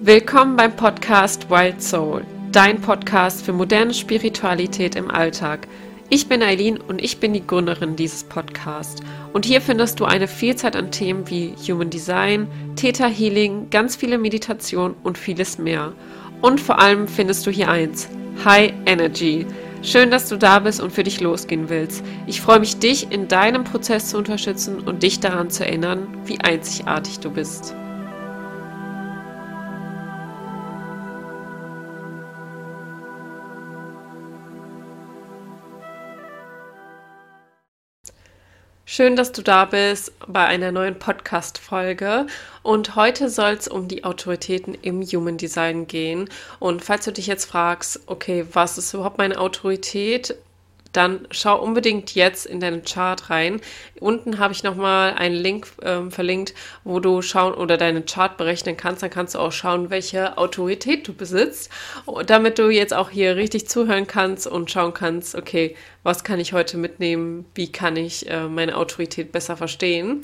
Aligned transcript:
Willkommen 0.00 0.56
beim 0.56 0.74
Podcast 0.74 1.48
Wild 1.50 1.80
Soul, 1.80 2.24
dein 2.50 2.80
Podcast 2.80 3.44
für 3.44 3.52
moderne 3.52 3.94
Spiritualität 3.94 4.96
im 4.96 5.08
Alltag. 5.08 5.68
Ich 6.10 6.28
bin 6.28 6.42
Eileen 6.42 6.78
und 6.78 7.00
ich 7.00 7.20
bin 7.20 7.32
die 7.32 7.46
Gründerin 7.46 7.94
dieses 7.94 8.24
Podcasts. 8.24 9.00
Und 9.32 9.44
hier 9.44 9.60
findest 9.60 10.00
du 10.00 10.04
eine 10.04 10.26
Vielzahl 10.26 10.76
an 10.76 10.90
Themen 10.90 11.30
wie 11.30 11.54
Human 11.68 11.90
Design, 11.90 12.48
Theta 12.74 13.06
Healing, 13.06 13.70
ganz 13.70 13.94
viele 13.94 14.18
Meditation 14.18 14.96
und 15.04 15.16
vieles 15.16 15.58
mehr. 15.58 15.92
Und 16.42 16.60
vor 16.60 16.80
allem 16.80 17.06
findest 17.06 17.46
du 17.46 17.52
hier 17.52 17.70
eins: 17.70 18.08
High 18.44 18.72
Energy. 18.86 19.46
Schön, 19.82 20.10
dass 20.10 20.28
du 20.28 20.36
da 20.36 20.58
bist 20.58 20.80
und 20.80 20.92
für 20.92 21.04
dich 21.04 21.20
losgehen 21.20 21.68
willst. 21.68 22.02
Ich 22.26 22.40
freue 22.40 22.58
mich, 22.58 22.78
dich 22.78 23.12
in 23.12 23.28
deinem 23.28 23.62
Prozess 23.62 24.08
zu 24.08 24.18
unterstützen 24.18 24.80
und 24.80 25.04
dich 25.04 25.20
daran 25.20 25.50
zu 25.50 25.64
erinnern, 25.64 26.08
wie 26.24 26.40
einzigartig 26.40 27.20
du 27.20 27.30
bist. 27.30 27.76
Schön, 38.96 39.16
dass 39.16 39.32
du 39.32 39.42
da 39.42 39.64
bist 39.64 40.12
bei 40.28 40.44
einer 40.44 40.70
neuen 40.70 40.96
Podcast-Folge. 40.96 42.28
Und 42.62 42.94
heute 42.94 43.28
soll 43.28 43.54
es 43.54 43.66
um 43.66 43.88
die 43.88 44.04
Autoritäten 44.04 44.72
im 44.82 45.02
Human 45.02 45.36
Design 45.36 45.88
gehen. 45.88 46.28
Und 46.60 46.84
falls 46.84 47.04
du 47.04 47.10
dich 47.12 47.26
jetzt 47.26 47.46
fragst, 47.46 48.02
okay, 48.06 48.46
was 48.52 48.78
ist 48.78 48.94
überhaupt 48.94 49.18
meine 49.18 49.40
Autorität? 49.40 50.36
dann 50.94 51.26
schau 51.30 51.60
unbedingt 51.60 52.14
jetzt 52.14 52.46
in 52.46 52.60
deinen 52.60 52.84
Chart 52.84 53.28
rein. 53.28 53.60
Unten 54.00 54.38
habe 54.38 54.52
ich 54.52 54.62
nochmal 54.62 55.14
einen 55.14 55.34
Link 55.34 55.66
ähm, 55.82 56.10
verlinkt, 56.10 56.54
wo 56.84 57.00
du 57.00 57.20
schauen 57.20 57.52
oder 57.52 57.76
deinen 57.76 58.06
Chart 58.06 58.36
berechnen 58.36 58.76
kannst. 58.76 59.02
Dann 59.02 59.10
kannst 59.10 59.34
du 59.34 59.40
auch 59.40 59.52
schauen, 59.52 59.90
welche 59.90 60.38
Autorität 60.38 61.06
du 61.08 61.12
besitzt, 61.12 61.70
damit 62.26 62.58
du 62.58 62.70
jetzt 62.70 62.94
auch 62.94 63.10
hier 63.10 63.36
richtig 63.36 63.68
zuhören 63.68 64.06
kannst 64.06 64.46
und 64.46 64.70
schauen 64.70 64.94
kannst, 64.94 65.34
okay, 65.34 65.76
was 66.04 66.22
kann 66.22 66.38
ich 66.38 66.52
heute 66.52 66.76
mitnehmen, 66.76 67.46
wie 67.54 67.72
kann 67.72 67.96
ich 67.96 68.30
äh, 68.30 68.46
meine 68.46 68.76
Autorität 68.76 69.32
besser 69.32 69.56
verstehen. 69.56 70.20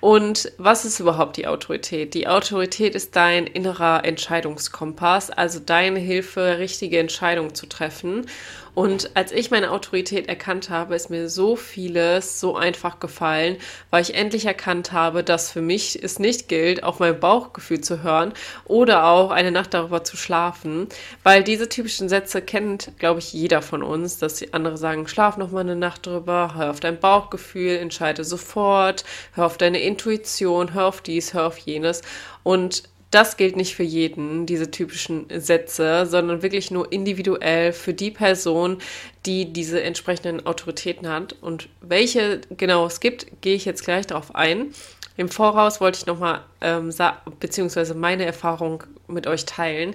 Und 0.00 0.52
was 0.58 0.84
ist 0.84 1.00
überhaupt 1.00 1.36
die 1.36 1.46
Autorität? 1.46 2.14
Die 2.14 2.28
Autorität 2.28 2.94
ist 2.94 3.16
dein 3.16 3.46
innerer 3.46 4.04
Entscheidungskompass, 4.04 5.30
also 5.30 5.58
deine 5.58 5.98
Hilfe, 5.98 6.58
richtige 6.58 6.98
Entscheidungen 6.98 7.54
zu 7.54 7.66
treffen. 7.66 8.26
Und 8.74 9.10
als 9.14 9.30
ich 9.30 9.52
meine 9.52 9.70
Autorität 9.70 10.28
erkannt 10.28 10.68
habe, 10.68 10.96
ist 10.96 11.08
mir 11.08 11.28
so 11.28 11.54
vieles 11.54 12.40
so 12.40 12.56
einfach 12.56 12.98
gefallen, 12.98 13.56
weil 13.90 14.02
ich 14.02 14.14
endlich 14.14 14.46
erkannt 14.46 14.90
habe, 14.90 15.22
dass 15.22 15.52
für 15.52 15.62
mich 15.62 16.02
es 16.02 16.18
nicht 16.18 16.48
gilt, 16.48 16.82
auf 16.82 16.98
mein 16.98 17.18
Bauchgefühl 17.18 17.80
zu 17.80 18.02
hören 18.02 18.32
oder 18.64 19.06
auch 19.06 19.30
eine 19.30 19.52
Nacht 19.52 19.74
darüber 19.74 20.02
zu 20.02 20.16
schlafen, 20.16 20.88
weil 21.22 21.44
diese 21.44 21.68
typischen 21.68 22.08
Sätze 22.08 22.42
kennt, 22.42 22.90
glaube 22.98 23.20
ich, 23.20 23.32
jeder 23.32 23.62
von 23.62 23.84
uns, 23.84 24.18
dass 24.18 24.34
die 24.34 24.52
andere 24.52 24.76
sagen, 24.76 25.06
schlaf 25.06 25.23
noch 25.36 25.50
mal 25.50 25.60
eine 25.60 25.76
Nacht 25.76 26.06
drüber, 26.06 26.52
hör 26.54 26.70
auf 26.70 26.80
dein 26.80 27.00
Bauchgefühl, 27.00 27.76
entscheide 27.76 28.24
sofort, 28.24 29.04
hör 29.32 29.46
auf 29.46 29.58
deine 29.58 29.80
Intuition, 29.80 30.74
hör 30.74 30.86
auf 30.86 31.00
dies, 31.00 31.34
hör 31.34 31.46
auf 31.46 31.58
jenes 31.58 32.02
und 32.42 32.84
das 33.14 33.36
gilt 33.36 33.54
nicht 33.54 33.76
für 33.76 33.84
jeden, 33.84 34.44
diese 34.44 34.72
typischen 34.72 35.26
Sätze, 35.30 36.04
sondern 36.04 36.42
wirklich 36.42 36.72
nur 36.72 36.90
individuell 36.90 37.72
für 37.72 37.94
die 37.94 38.10
Person, 38.10 38.78
die 39.24 39.52
diese 39.52 39.80
entsprechenden 39.80 40.44
Autoritäten 40.46 41.08
hat. 41.08 41.36
Und 41.40 41.68
welche 41.80 42.40
genau 42.50 42.86
es 42.86 42.98
gibt, 42.98 43.40
gehe 43.40 43.54
ich 43.54 43.66
jetzt 43.66 43.84
gleich 43.84 44.08
darauf 44.08 44.34
ein. 44.34 44.74
Im 45.16 45.28
Voraus 45.28 45.80
wollte 45.80 45.98
ich 46.00 46.06
nochmal, 46.06 46.40
ähm, 46.60 46.92
beziehungsweise 47.38 47.94
meine 47.94 48.24
Erfahrung 48.24 48.82
mit 49.06 49.28
euch 49.28 49.44
teilen. 49.44 49.94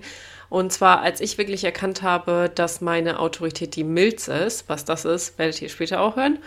Und 0.50 0.74
zwar, 0.74 1.02
als 1.02 1.22
ich 1.22 1.38
wirklich 1.38 1.64
erkannt 1.64 2.02
habe, 2.02 2.52
dass 2.54 2.82
meine 2.82 3.20
Autorität 3.20 3.76
die 3.76 3.84
Milz 3.84 4.28
ist, 4.28 4.68
was 4.68 4.86
das 4.86 5.06
ist, 5.06 5.38
werdet 5.38 5.62
ihr 5.62 5.70
später 5.70 6.02
auch 6.02 6.16
hören, 6.16 6.40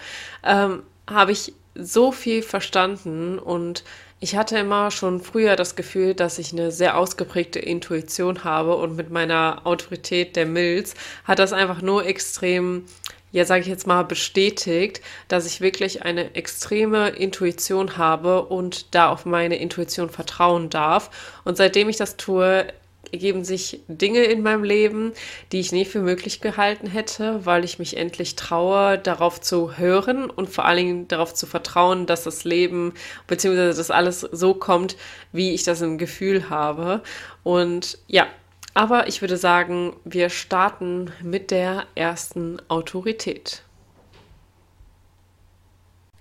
ähm, 0.44 0.82
habe 1.08 1.32
ich 1.32 1.52
so 1.74 2.12
viel 2.12 2.42
verstanden 2.42 3.38
und 3.38 3.84
ich 4.20 4.36
hatte 4.36 4.56
immer 4.56 4.92
schon 4.92 5.20
früher 5.20 5.56
das 5.56 5.74
Gefühl, 5.74 6.14
dass 6.14 6.38
ich 6.38 6.52
eine 6.52 6.70
sehr 6.70 6.96
ausgeprägte 6.96 7.58
Intuition 7.58 8.44
habe 8.44 8.76
und 8.76 8.94
mit 8.94 9.10
meiner 9.10 9.62
Autorität 9.64 10.36
der 10.36 10.46
Milz 10.46 10.94
hat 11.24 11.40
das 11.40 11.52
einfach 11.52 11.82
nur 11.82 12.06
extrem, 12.06 12.84
ja, 13.32 13.44
sage 13.44 13.62
ich 13.62 13.66
jetzt 13.66 13.88
mal, 13.88 14.04
bestätigt, 14.04 15.00
dass 15.26 15.44
ich 15.44 15.60
wirklich 15.60 16.04
eine 16.04 16.36
extreme 16.36 17.08
Intuition 17.08 17.96
habe 17.96 18.44
und 18.44 18.94
da 18.94 19.08
auf 19.08 19.26
meine 19.26 19.56
Intuition 19.56 20.08
vertrauen 20.08 20.70
darf. 20.70 21.10
Und 21.42 21.56
seitdem 21.56 21.88
ich 21.88 21.96
das 21.96 22.16
tue, 22.16 22.66
ergeben 23.10 23.44
sich 23.44 23.80
Dinge 23.88 24.20
in 24.24 24.42
meinem 24.42 24.64
Leben, 24.64 25.12
die 25.50 25.60
ich 25.60 25.72
nie 25.72 25.84
für 25.84 26.00
möglich 26.00 26.40
gehalten 26.40 26.86
hätte, 26.86 27.44
weil 27.44 27.64
ich 27.64 27.78
mich 27.78 27.96
endlich 27.96 28.36
traue, 28.36 28.98
darauf 28.98 29.40
zu 29.40 29.76
hören 29.76 30.30
und 30.30 30.48
vor 30.48 30.64
allen 30.64 30.76
Dingen 30.76 31.08
darauf 31.08 31.34
zu 31.34 31.46
vertrauen, 31.46 32.06
dass 32.06 32.24
das 32.24 32.44
Leben 32.44 32.94
bzw. 33.26 33.66
dass 33.68 33.90
alles 33.90 34.20
so 34.20 34.54
kommt, 34.54 34.96
wie 35.32 35.52
ich 35.52 35.64
das 35.64 35.82
im 35.82 35.98
Gefühl 35.98 36.48
habe. 36.48 37.02
Und 37.42 37.98
ja, 38.06 38.26
aber 38.74 39.08
ich 39.08 39.20
würde 39.20 39.36
sagen, 39.36 39.94
wir 40.04 40.30
starten 40.30 41.12
mit 41.22 41.50
der 41.50 41.84
ersten 41.94 42.58
Autorität. 42.68 43.62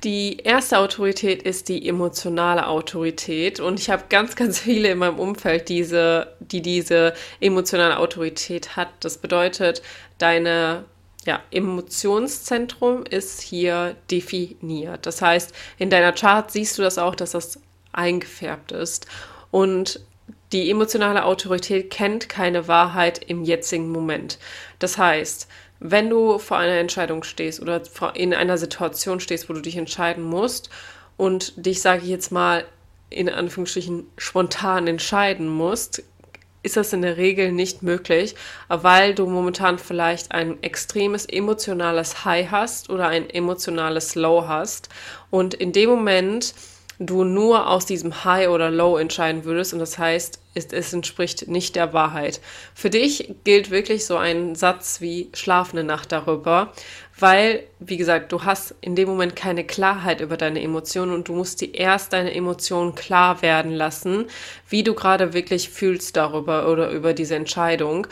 Die 0.04 0.38
erste 0.38 0.80
Autorität 0.80 1.44
ist 1.44 1.70
die 1.70 1.88
emotionale 1.88 2.66
Autorität 2.66 3.60
und 3.60 3.80
ich 3.80 3.92
habe 3.92 4.06
ganz, 4.10 4.36
ganz 4.36 4.60
viele 4.60 4.90
in 4.90 4.98
meinem 4.98 5.20
Umfeld, 5.20 5.70
diese, 5.70 6.36
die 6.40 6.64
diese 6.64 7.14
emotionale 7.40 7.98
Autorität 8.00 8.76
hat. 8.76 8.90
Das 9.02 9.20
bedeutet, 9.20 9.84
deine 10.18 10.86
ja, 11.26 11.44
Emotionszentrum 11.52 13.04
ist 13.06 13.42
hier 13.42 13.96
definiert. 14.10 15.06
Das 15.06 15.22
heißt, 15.22 15.54
in 15.78 15.92
deiner 15.92 16.14
Chart 16.14 16.50
siehst 16.52 16.80
du 16.80 16.82
das 16.82 16.98
auch, 16.98 17.14
dass 17.14 17.32
das 17.32 17.60
eingefärbt 17.92 18.72
ist. 18.72 19.06
Und 19.52 20.00
die 20.52 20.72
emotionale 20.72 21.26
Autorität 21.26 21.92
kennt 21.92 22.28
keine 22.28 22.68
Wahrheit 22.68 23.24
im 23.24 23.44
jetzigen 23.44 23.92
Moment. 23.92 24.40
Das 24.80 24.98
heißt, 24.98 25.48
wenn 25.84 26.12
du 26.12 26.38
vor 26.38 26.58
einer 26.58 26.76
Entscheidung 26.76 27.24
stehst 27.24 27.60
oder 27.60 27.82
in 28.14 28.36
einer 28.36 28.60
Situation 28.60 29.20
stehst, 29.20 29.50
wo 29.50 29.54
du 29.54 29.62
dich 29.62 29.78
entscheiden 29.78 30.24
musst 30.24 30.70
und 31.18 31.66
dich, 31.66 31.82
sage 31.82 32.04
ich 32.04 32.10
jetzt 32.10 32.32
mal, 32.32 32.66
in 33.10 33.28
Anführungsstrichen 33.28 34.06
spontan 34.16 34.86
entscheiden 34.88 35.48
musst, 35.48 36.04
ist 36.64 36.78
das 36.78 36.94
in 36.94 37.02
der 37.02 37.18
Regel 37.18 37.52
nicht 37.52 37.82
möglich, 37.82 38.36
weil 38.68 39.16
du 39.16 39.26
momentan 39.26 39.80
vielleicht 39.80 40.32
ein 40.32 40.62
extremes 40.62 41.26
emotionales 41.26 42.26
High 42.26 42.52
hast 42.52 42.92
oder 42.92 43.08
ein 43.08 43.28
emotionales 43.32 44.14
Low 44.14 44.48
hast. 44.48 44.90
Und 45.32 45.56
in 45.56 45.72
dem 45.72 45.90
Moment 45.90 46.54
du 47.06 47.24
nur 47.24 47.68
aus 47.68 47.86
diesem 47.86 48.24
High 48.24 48.50
oder 48.50 48.70
Low 48.70 48.98
entscheiden 48.98 49.44
würdest 49.44 49.74
und 49.74 49.80
das 49.80 49.98
heißt, 49.98 50.40
es, 50.54 50.94
entspricht 50.94 51.48
nicht 51.48 51.76
der 51.76 51.94
Wahrheit. 51.94 52.42
Für 52.76 52.90
dich 52.90 53.34
gilt 53.44 53.72
wirklich 53.72 54.06
so 54.06 54.18
ein 54.18 54.54
Satz 54.56 55.02
wie 55.02 55.30
schlafende 55.34 55.84
Nacht 55.84 56.12
darüber, 56.12 56.74
weil, 57.18 57.64
wie 57.80 57.98
gesagt, 57.98 58.32
du 58.32 58.44
hast 58.44 58.76
in 58.82 58.96
dem 58.96 59.08
Moment 59.08 59.36
keine 59.36 59.64
Klarheit 59.64 60.22
über 60.22 60.38
deine 60.38 60.62
Emotionen 60.62 61.14
und 61.14 61.28
du 61.28 61.34
musst 61.34 61.62
dir 61.62 61.74
erst 61.74 62.14
deine 62.14 62.34
Emotionen 62.34 62.96
klar 62.96 63.42
werden 63.42 63.72
lassen, 63.72 64.26
wie 64.70 64.84
du 64.84 64.94
gerade 64.94 65.34
wirklich 65.34 65.70
fühlst 65.70 66.18
darüber 66.18 66.68
oder 66.68 66.92
über 66.92 67.14
diese 67.14 67.36
Entscheidung. 67.36 68.08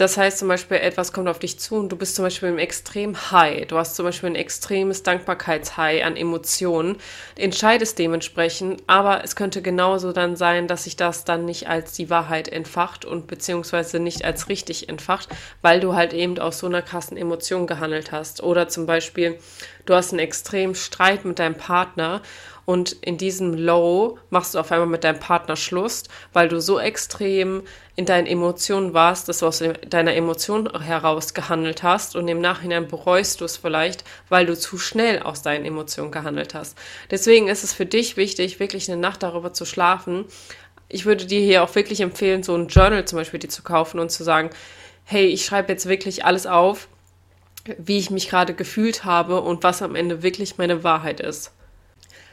Das 0.00 0.16
heißt 0.16 0.38
zum 0.38 0.48
Beispiel, 0.48 0.78
etwas 0.78 1.12
kommt 1.12 1.28
auf 1.28 1.38
dich 1.38 1.58
zu 1.58 1.74
und 1.76 1.90
du 1.92 1.96
bist 1.96 2.14
zum 2.14 2.24
Beispiel 2.24 2.48
im 2.48 2.56
extrem 2.56 3.30
High. 3.32 3.66
Du 3.66 3.76
hast 3.76 3.96
zum 3.96 4.06
Beispiel 4.06 4.30
ein 4.30 4.34
extremes 4.34 5.02
Dankbarkeitshigh 5.02 6.02
an 6.06 6.16
Emotionen, 6.16 6.96
entscheidest 7.36 7.98
dementsprechend, 7.98 8.82
aber 8.86 9.22
es 9.22 9.36
könnte 9.36 9.60
genauso 9.60 10.14
dann 10.14 10.36
sein, 10.36 10.68
dass 10.68 10.84
sich 10.84 10.96
das 10.96 11.24
dann 11.24 11.44
nicht 11.44 11.68
als 11.68 11.92
die 11.92 12.08
Wahrheit 12.08 12.48
entfacht 12.48 13.04
und 13.04 13.26
beziehungsweise 13.26 14.00
nicht 14.00 14.24
als 14.24 14.48
richtig 14.48 14.88
entfacht, 14.88 15.28
weil 15.60 15.80
du 15.80 15.94
halt 15.94 16.14
eben 16.14 16.38
aus 16.38 16.60
so 16.60 16.66
einer 16.66 16.80
krassen 16.80 17.18
Emotion 17.18 17.66
gehandelt 17.66 18.10
hast. 18.10 18.42
Oder 18.42 18.68
zum 18.68 18.86
Beispiel, 18.86 19.38
du 19.84 19.94
hast 19.94 20.12
einen 20.12 20.20
extremen 20.20 20.76
Streit 20.76 21.26
mit 21.26 21.38
deinem 21.38 21.56
Partner 21.56 22.22
und 22.70 22.92
in 22.92 23.18
diesem 23.18 23.52
Low 23.54 24.16
machst 24.30 24.54
du 24.54 24.60
auf 24.60 24.70
einmal 24.70 24.86
mit 24.86 25.02
deinem 25.02 25.18
Partner 25.18 25.56
Schluss, 25.56 26.04
weil 26.32 26.48
du 26.48 26.60
so 26.60 26.78
extrem 26.78 27.64
in 27.96 28.06
deinen 28.06 28.28
Emotionen 28.28 28.94
warst, 28.94 29.28
dass 29.28 29.40
du 29.40 29.46
aus 29.46 29.60
deiner 29.88 30.14
Emotion 30.14 30.70
heraus 30.80 31.34
gehandelt 31.34 31.82
hast 31.82 32.14
und 32.14 32.28
im 32.28 32.40
Nachhinein 32.40 32.86
bereust 32.86 33.40
du 33.40 33.44
es 33.44 33.56
vielleicht, 33.56 34.04
weil 34.28 34.46
du 34.46 34.56
zu 34.56 34.78
schnell 34.78 35.20
aus 35.20 35.42
deinen 35.42 35.64
Emotionen 35.64 36.12
gehandelt 36.12 36.54
hast. 36.54 36.78
Deswegen 37.10 37.48
ist 37.48 37.64
es 37.64 37.72
für 37.72 37.86
dich 37.86 38.16
wichtig, 38.16 38.60
wirklich 38.60 38.88
eine 38.88 39.00
Nacht 39.00 39.24
darüber 39.24 39.52
zu 39.52 39.64
schlafen. 39.64 40.26
Ich 40.88 41.06
würde 41.06 41.26
dir 41.26 41.40
hier 41.40 41.64
auch 41.64 41.74
wirklich 41.74 42.00
empfehlen, 42.00 42.44
so 42.44 42.54
ein 42.54 42.68
Journal 42.68 43.04
zum 43.04 43.18
Beispiel 43.18 43.40
dir 43.40 43.48
zu 43.48 43.64
kaufen 43.64 43.98
und 43.98 44.12
zu 44.12 44.22
sagen, 44.22 44.50
hey, 45.02 45.26
ich 45.26 45.44
schreibe 45.44 45.72
jetzt 45.72 45.88
wirklich 45.88 46.24
alles 46.24 46.46
auf, 46.46 46.86
wie 47.78 47.98
ich 47.98 48.12
mich 48.12 48.28
gerade 48.28 48.54
gefühlt 48.54 49.04
habe 49.04 49.40
und 49.40 49.64
was 49.64 49.82
am 49.82 49.96
Ende 49.96 50.22
wirklich 50.22 50.56
meine 50.56 50.84
Wahrheit 50.84 51.18
ist. 51.18 51.50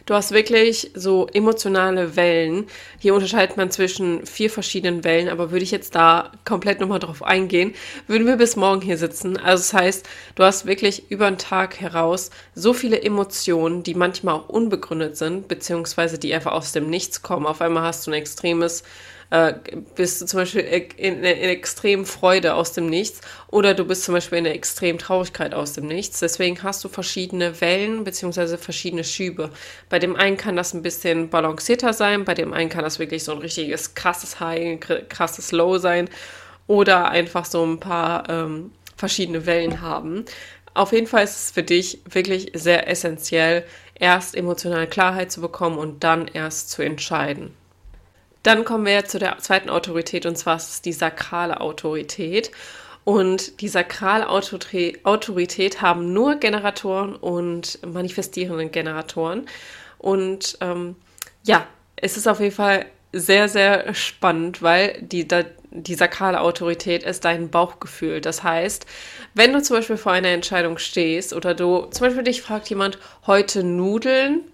Du 0.08 0.14
hast 0.14 0.32
wirklich 0.32 0.90
so 0.94 1.28
emotionale 1.34 2.16
Wellen. 2.16 2.68
Hier 2.98 3.14
unterscheidet 3.14 3.58
man 3.58 3.72
zwischen 3.72 4.26
vier 4.26 4.50
verschiedenen 4.50 5.04
Wellen, 5.04 5.28
aber 5.28 5.52
würde 5.52 5.66
ich 5.66 5.72
jetzt 5.72 5.96
da 5.96 6.32
komplett 6.46 6.80
nochmal 6.80 7.00
drauf 7.00 7.22
eingehen, 7.22 7.76
würden 8.08 8.26
wir 8.26 8.38
bis 8.38 8.56
morgen 8.56 8.80
hier 8.80 8.98
sitzen. 8.98 9.36
Also 9.36 9.64
das 9.64 9.74
heißt, 9.74 10.10
du 10.36 10.44
hast 10.44 10.66
wirklich 10.66 11.12
über 11.12 11.30
den 11.30 11.38
Tag 11.38 11.82
heraus 11.82 12.32
so 12.56 12.72
viele 12.72 13.02
Emotionen, 13.02 13.84
die 13.84 13.96
manchmal 13.96 14.36
auch 14.36 14.48
unbegründet 14.48 15.18
sind, 15.18 15.50
beziehungsweise 15.50 16.18
die 16.18 16.34
einfach 16.34 16.54
aus 16.54 16.72
dem 16.72 16.90
Nichts 16.90 17.22
kommen. 17.22 17.46
Auf 17.46 17.60
einmal 17.60 17.84
hast 17.84 18.08
du 18.08 18.12
ein 18.12 18.14
extremes 18.14 18.84
äh, 19.30 19.54
bist 19.96 20.22
du 20.22 20.26
zum 20.26 20.40
Beispiel 20.40 20.62
in, 20.62 21.24
in, 21.24 21.24
extrem 21.24 22.06
Freude 22.06 22.54
aus 22.54 22.74
dem 22.74 22.88
Nichts 22.88 23.22
oder 23.50 23.74
du 23.74 23.86
bist 23.86 24.04
zum 24.04 24.14
Beispiel 24.14 24.38
in 24.38 24.46
der 24.46 24.56
extrem 24.56 24.98
Traurigkeit 24.98 25.54
aus 25.54 25.74
dem 25.74 25.88
Nichts. 25.88 26.20
Deswegen 26.20 26.62
hast 26.64 26.84
du 26.84 26.90
verschiedene 26.90 27.60
Wellen 27.60 28.04
beziehungsweise 28.04 28.58
verschiedene 28.58 29.04
Schübe. 29.04 29.52
Bei 29.90 30.00
dem 30.00 30.16
einen 30.16 30.38
kann 30.38 30.56
das 30.56 30.74
ein 30.74 30.82
bisschen 30.82 31.30
balancierter 31.30 31.94
sein, 31.94 32.26
bei 32.26 32.34
dem 32.34 32.54
einen 32.54 32.70
kann 32.70 32.84
das 32.84 33.00
wirklich 33.00 33.24
so 33.24 33.34
ein 33.34 33.40
richtiges 33.40 33.96
krasses 33.96 34.40
High, 34.40 34.80
krasses 35.10 35.52
Low 35.52 35.78
sein 35.78 36.10
oder 36.68 37.10
einfach 37.10 37.46
so 37.46 37.66
ein 37.66 37.80
paar 37.80 38.30
ähm, 38.30 38.72
verschiedene 38.96 39.46
Wellen 39.46 39.82
haben. 39.82 40.26
Auf 40.74 40.92
jeden 40.92 41.08
Fall 41.08 41.24
ist 41.24 41.38
es 41.38 41.52
für 41.52 41.64
dich 41.64 42.00
wirklich 42.10 42.52
sehr 42.54 42.88
essentiell, 42.88 43.66
erst 43.96 44.36
emotionale 44.36 44.88
Klarheit 44.88 45.32
zu 45.32 45.42
bekommen 45.42 45.78
und 45.78 46.04
dann 46.04 46.28
erst 46.28 46.70
zu 46.70 46.84
entscheiden. 46.84 47.54
Dann 48.48 48.64
kommen 48.64 48.86
wir 48.86 49.04
zu 49.04 49.20
der 49.20 49.40
zweiten 49.40 49.70
Autorität 49.70 50.26
und 50.26 50.38
zwar 50.38 50.56
ist 50.56 50.70
es 50.70 50.82
die 50.82 50.94
sakrale 50.94 51.60
Autorität. 51.60 52.50
Und 53.04 53.60
die 53.60 53.68
sakrale 53.68 54.30
Autorität 54.30 55.82
haben 55.82 56.14
nur 56.14 56.36
Generatoren 56.36 57.18
und 57.18 57.78
manifestierende 57.86 58.68
Generatoren. 58.68 59.48
Und 59.98 60.58
ähm, 60.62 60.96
ja, 61.44 61.68
es 61.98 62.16
ist 62.16 62.26
auf 62.26 62.40
jeden 62.40 62.56
Fall 62.56 62.86
sehr, 63.12 63.50
sehr 63.50 63.94
spannend, 63.94 64.62
weil 64.62 64.98
die, 65.02 65.28
die 65.72 65.96
sakrale 65.96 66.40
Autorität 66.40 67.04
ist 67.04 67.26
dein 67.26 67.50
Bauchgefühl. 67.50 68.22
Das 68.22 68.44
heißt, 68.44 68.86
wenn 69.34 69.52
du 69.52 69.62
zum 69.62 69.76
Beispiel 69.76 69.98
vor 69.98 70.14
einer 70.14 70.30
Entscheidung 70.30 70.78
stehst 70.78 71.34
oder 71.34 71.54
du 71.54 71.88
zum 71.88 72.08
Beispiel 72.08 72.24
dich 72.24 72.42
fragt 72.42 72.70
jemand, 72.70 72.98
heute 73.26 73.66
Nudeln 73.66 74.46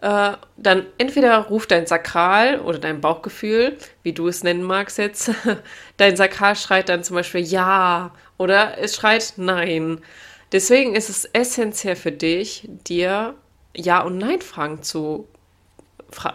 äh, 0.00 0.32
dann 0.56 0.86
entweder 0.98 1.38
ruft 1.38 1.70
dein 1.70 1.86
Sakral 1.86 2.60
oder 2.60 2.78
dein 2.78 3.00
Bauchgefühl, 3.00 3.76
wie 4.02 4.12
du 4.12 4.28
es 4.28 4.44
nennen 4.44 4.62
magst 4.62 4.98
jetzt, 4.98 5.30
dein 5.96 6.16
Sakral 6.16 6.56
schreit 6.56 6.88
dann 6.88 7.02
zum 7.02 7.16
Beispiel 7.16 7.40
Ja 7.40 8.12
oder 8.36 8.78
es 8.78 8.94
schreit 8.96 9.34
Nein. 9.36 10.00
Deswegen 10.52 10.94
ist 10.94 11.10
es 11.10 11.24
essentiell 11.26 11.96
für 11.96 12.12
dich, 12.12 12.68
dir 12.86 13.34
Ja- 13.76 14.02
und 14.02 14.18
Nein-Fragen 14.18 14.82
zu 14.82 15.26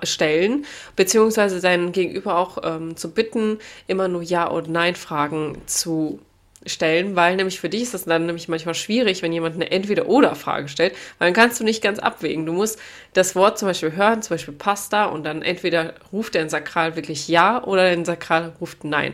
stellen, 0.04 0.66
beziehungsweise 0.96 1.60
deinen 1.60 1.92
Gegenüber 1.94 2.38
auch 2.38 2.60
ähm, 2.64 2.96
zu 2.96 3.12
bitten, 3.12 3.60
immer 3.88 4.08
nur 4.08 4.22
Ja- 4.22 4.48
und 4.48 4.70
Nein-Fragen 4.70 5.62
zu 5.66 6.20
stellen, 6.66 7.16
weil 7.16 7.36
nämlich 7.36 7.60
für 7.60 7.70
dich 7.70 7.84
ist 7.84 7.94
es 7.94 8.06
dann 8.06 8.26
nämlich 8.26 8.48
manchmal 8.48 8.76
schwierig, 8.76 9.22
wenn 9.22 9.34
jemand 9.34 9.56
eine 9.56 9.72
Entweder-Oder-Frage 9.72 10.68
stellt, 10.68 10.94
weil 11.18 11.28
dann 11.28 11.34
kannst 11.34 11.60
du 11.60 11.64
nicht 11.64 11.82
ganz 11.82 12.00
abwägen. 12.00 12.46
Du 12.46 12.54
musst 12.54 12.80
das 13.14 13.36
Wort 13.36 13.60
zum 13.60 13.68
Beispiel 13.68 13.94
hören, 13.94 14.22
zum 14.22 14.36
Beispiel 14.36 14.54
Pasta, 14.54 15.06
und 15.06 15.26
dann 15.26 15.42
entweder 15.42 15.94
ruft 16.12 16.36
dein 16.36 16.50
Sakral 16.50 16.96
wirklich 16.96 17.28
Ja 17.28 17.64
oder 17.64 17.84
dein 17.84 18.06
Sakral 18.06 18.54
ruft 18.60 18.84
Nein. 18.84 19.14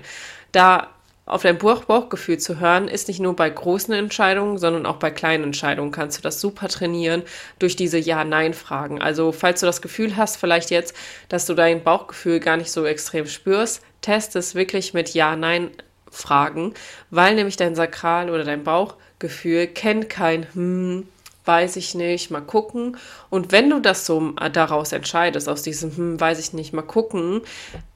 Da 0.52 0.90
auf 1.30 1.44
dein 1.44 1.60
Bauch 1.60 1.86
Bauchgefühl 1.86 2.40
zu 2.40 2.60
hören, 2.60 2.88
ist 2.88 3.08
nicht 3.08 3.20
nur 3.20 3.36
bei 3.36 3.50
großen 3.50 3.94
Entscheidungen, 3.94 4.58
sondern 4.58 4.88
auch 4.88 4.96
bei 4.96 5.12
kleinen 5.12 5.44
Entscheidungen 5.44 5.92
kannst 5.92 6.18
du 6.18 6.22
das 6.24 6.42
super 6.42 6.68
trainieren 6.68 7.22
durch 7.60 7.76
diese 7.76 8.00
Ja-Nein-Fragen. 8.00 9.00
Also 9.00 9.32
falls 9.32 9.60
du 9.60 9.68
das 9.68 9.84
Gefühl 9.84 10.18
hast, 10.18 10.38
vielleicht 10.38 10.72
jetzt, 10.72 10.96
dass 11.30 11.46
du 11.46 11.54
dein 11.54 11.84
Bauchgefühl 11.84 12.40
gar 12.40 12.58
nicht 12.58 12.72
so 12.72 12.84
extrem 12.84 13.28
spürst, 13.28 13.84
test 14.02 14.36
es 14.36 14.56
wirklich 14.56 14.96
mit 14.96 15.14
Ja-Nein 15.14 15.70
fragen, 16.12 16.74
weil 17.10 17.36
nämlich 17.36 17.58
dein 17.58 17.76
Sakral 17.76 18.30
oder 18.30 18.44
dein 18.44 18.64
Bauchgefühl 18.64 19.68
kennt 19.68 20.10
kein 20.10 20.48
hm, 20.54 21.08
weiß 21.50 21.78
ich 21.78 21.96
nicht, 21.96 22.30
mal 22.30 22.42
gucken. 22.42 22.96
Und 23.32 23.52
wenn 23.52 23.72
du 23.72 23.80
das 23.80 24.06
so 24.06 24.36
äh, 24.40 24.52
daraus 24.52 24.92
entscheidest, 24.92 25.50
aus 25.50 25.64
diesem 25.64 25.98
hm, 25.98 26.20
weiß 26.20 26.38
ich 26.38 26.54
nicht, 26.54 26.74
mal 26.74 26.84
gucken, 26.84 27.42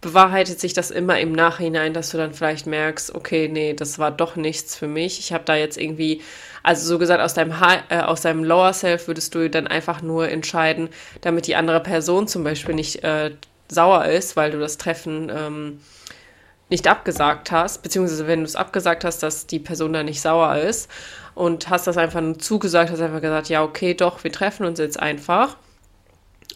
bewahrheitet 0.02 0.60
sich 0.60 0.74
das 0.74 0.90
immer 0.90 1.20
im 1.20 1.34
Nachhinein, 1.34 1.94
dass 1.94 2.10
du 2.10 2.18
dann 2.18 2.34
vielleicht 2.34 2.66
merkst, 2.66 3.14
okay, 3.14 3.48
nee, 3.50 3.74
das 3.74 4.00
war 4.00 4.10
doch 4.10 4.36
nichts 4.36 4.76
für 4.76 4.88
mich. 4.88 5.20
Ich 5.20 5.34
habe 5.34 5.44
da 5.46 5.56
jetzt 5.56 5.78
irgendwie, 5.78 6.22
also 6.64 6.84
so 6.88 6.98
gesagt, 6.98 7.22
aus 7.22 7.36
deinem, 7.36 7.54
äh, 7.90 8.00
aus 8.00 8.22
deinem 8.22 8.44
Lower 8.44 8.74
Self 8.74 9.08
würdest 9.08 9.36
du 9.36 9.48
dann 9.52 9.68
einfach 9.68 10.02
nur 10.02 10.30
entscheiden, 10.30 10.90
damit 11.22 11.46
die 11.46 11.56
andere 11.56 11.80
Person 11.80 12.28
zum 12.28 12.44
Beispiel 12.44 12.74
nicht 12.74 13.04
äh, 13.04 13.32
sauer 13.68 14.06
ist, 14.06 14.36
weil 14.36 14.50
du 14.50 14.60
das 14.60 14.80
Treffen 14.80 15.32
ähm, 15.32 15.80
nicht 16.70 16.88
abgesagt 16.88 17.52
hast, 17.52 17.84
beziehungsweise 17.84 18.28
wenn 18.28 18.40
du 18.40 18.46
es 18.46 18.56
abgesagt 18.56 19.04
hast, 19.04 19.22
dass 19.22 19.48
die 19.48 19.60
Person 19.60 19.94
da 19.94 20.04
nicht 20.04 20.22
sauer 20.22 20.58
ist 20.58 20.90
und 21.36 21.70
hast 21.70 21.88
das 21.88 21.98
einfach 21.98 22.22
nur 22.22 22.40
zugesagt, 22.40 22.92
hast 22.92 23.02
einfach 23.02 23.22
gesagt, 23.22 23.50
ja, 23.50 23.64
okay, 23.64 23.94
doch, 23.94 24.24
wir 24.24 24.32
treffen 24.32 24.66
uns 24.66 24.80
jetzt 24.80 25.00
einfach 25.00 25.58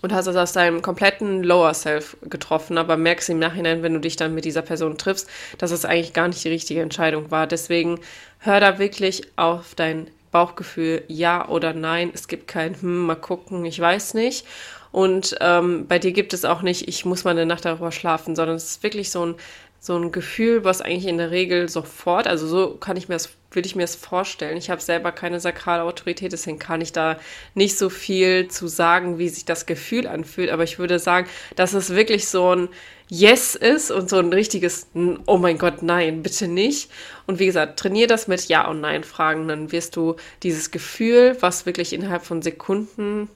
und 0.02 0.14
hast 0.14 0.26
das 0.26 0.36
aus 0.36 0.54
deinem 0.54 0.82
kompletten 0.82 1.44
Lower 1.44 1.74
Self 1.74 2.18
getroffen, 2.22 2.78
aber 2.78 2.98
merkst 2.98 3.30
im 3.30 3.40
Nachhinein, 3.40 3.84
wenn 3.84 3.94
du 3.94 4.00
dich 4.00 4.16
dann 4.16 4.34
mit 4.34 4.46
dieser 4.46 4.62
Person 4.62 4.98
triffst, 4.98 5.30
dass 5.58 5.72
es 5.72 5.86
eigentlich 5.86 6.14
gar 6.14 6.28
nicht 6.28 6.44
die 6.44 6.50
richtige 6.50 6.82
Entscheidung 6.82 7.32
war. 7.32 7.48
Deswegen 7.48 8.00
hör 8.40 8.60
da 8.60 8.80
wirklich 8.80 9.24
auf 9.36 9.76
dein 9.76 10.10
Bauchgefühl, 10.32 11.04
ja 11.08 11.48
oder 11.48 11.74
nein. 11.74 12.12
Es 12.14 12.28
gibt 12.28 12.48
kein, 12.48 12.80
hm, 12.80 13.06
mal 13.06 13.16
gucken, 13.16 13.66
ich 13.66 13.80
weiß 13.80 14.14
nicht. 14.14 14.46
Und 14.92 15.36
ähm, 15.42 15.88
bei 15.88 16.00
dir 16.00 16.12
gibt 16.12 16.34
es 16.34 16.46
auch 16.46 16.62
nicht, 16.62 16.88
ich 16.88 17.06
muss 17.06 17.24
mal 17.24 17.32
eine 17.32 17.46
Nacht 17.46 17.66
darüber 17.66 17.92
schlafen, 17.92 18.36
sondern 18.36 18.56
es 18.56 18.72
ist 18.72 18.84
wirklich 18.84 19.12
so 19.12 19.26
ein 19.26 19.36
so 19.80 19.98
ein 19.98 20.12
Gefühl, 20.12 20.64
was 20.64 20.82
eigentlich 20.82 21.06
in 21.06 21.18
der 21.18 21.32
Regel 21.32 21.70
sofort, 21.70 22.28
also 22.28 22.48
so 22.48 22.76
kann 22.76 22.98
ich 22.98 23.08
mir 23.08 23.16
das, 23.16 23.30
würde 23.52 23.68
ich 23.68 23.76
mir 23.76 23.84
das 23.84 23.96
vorstellen. 23.96 24.58
Ich 24.58 24.70
habe 24.70 24.82
selber 24.82 25.12
keine 25.12 25.40
sakrale 25.40 25.84
Autorität, 25.84 26.32
deswegen 26.32 26.60
kann 26.60 26.82
ich 26.82 26.92
da 26.92 27.18
nicht 27.54 27.78
so 27.78 27.90
viel 27.90 28.48
zu 28.50 28.68
sagen, 28.68 29.18
wie 29.18 29.30
sich 29.30 29.46
das 29.46 29.66
Gefühl 29.66 30.08
anfühlt. 30.08 30.50
Aber 30.50 30.64
ich 30.64 30.80
würde 30.80 31.00
sagen, 31.00 31.28
dass 31.56 31.74
es 31.74 31.92
wirklich 31.92 32.28
so 32.28 32.56
ein 32.56 32.70
Yes 33.10 33.56
ist 33.56 33.90
und 33.90 34.10
so 34.10 34.18
ein 34.18 34.34
richtiges 34.34 34.88
Oh 35.26 35.38
mein 35.38 35.58
Gott, 35.58 35.82
nein, 35.82 36.24
bitte 36.24 36.48
nicht. 36.48 36.92
Und 37.26 37.40
wie 37.40 37.46
gesagt, 37.46 37.80
trainier 37.80 38.08
das 38.08 38.28
mit 38.28 38.48
Ja 38.50 38.68
und 38.68 38.82
Nein 38.82 39.04
Fragen, 39.06 39.48
dann 39.48 39.72
wirst 39.72 39.96
du 39.96 40.18
dieses 40.44 40.72
Gefühl, 40.72 41.38
was 41.40 41.66
wirklich 41.66 41.94
innerhalb 41.94 42.26
von 42.26 42.42
Sekunden 42.42 43.30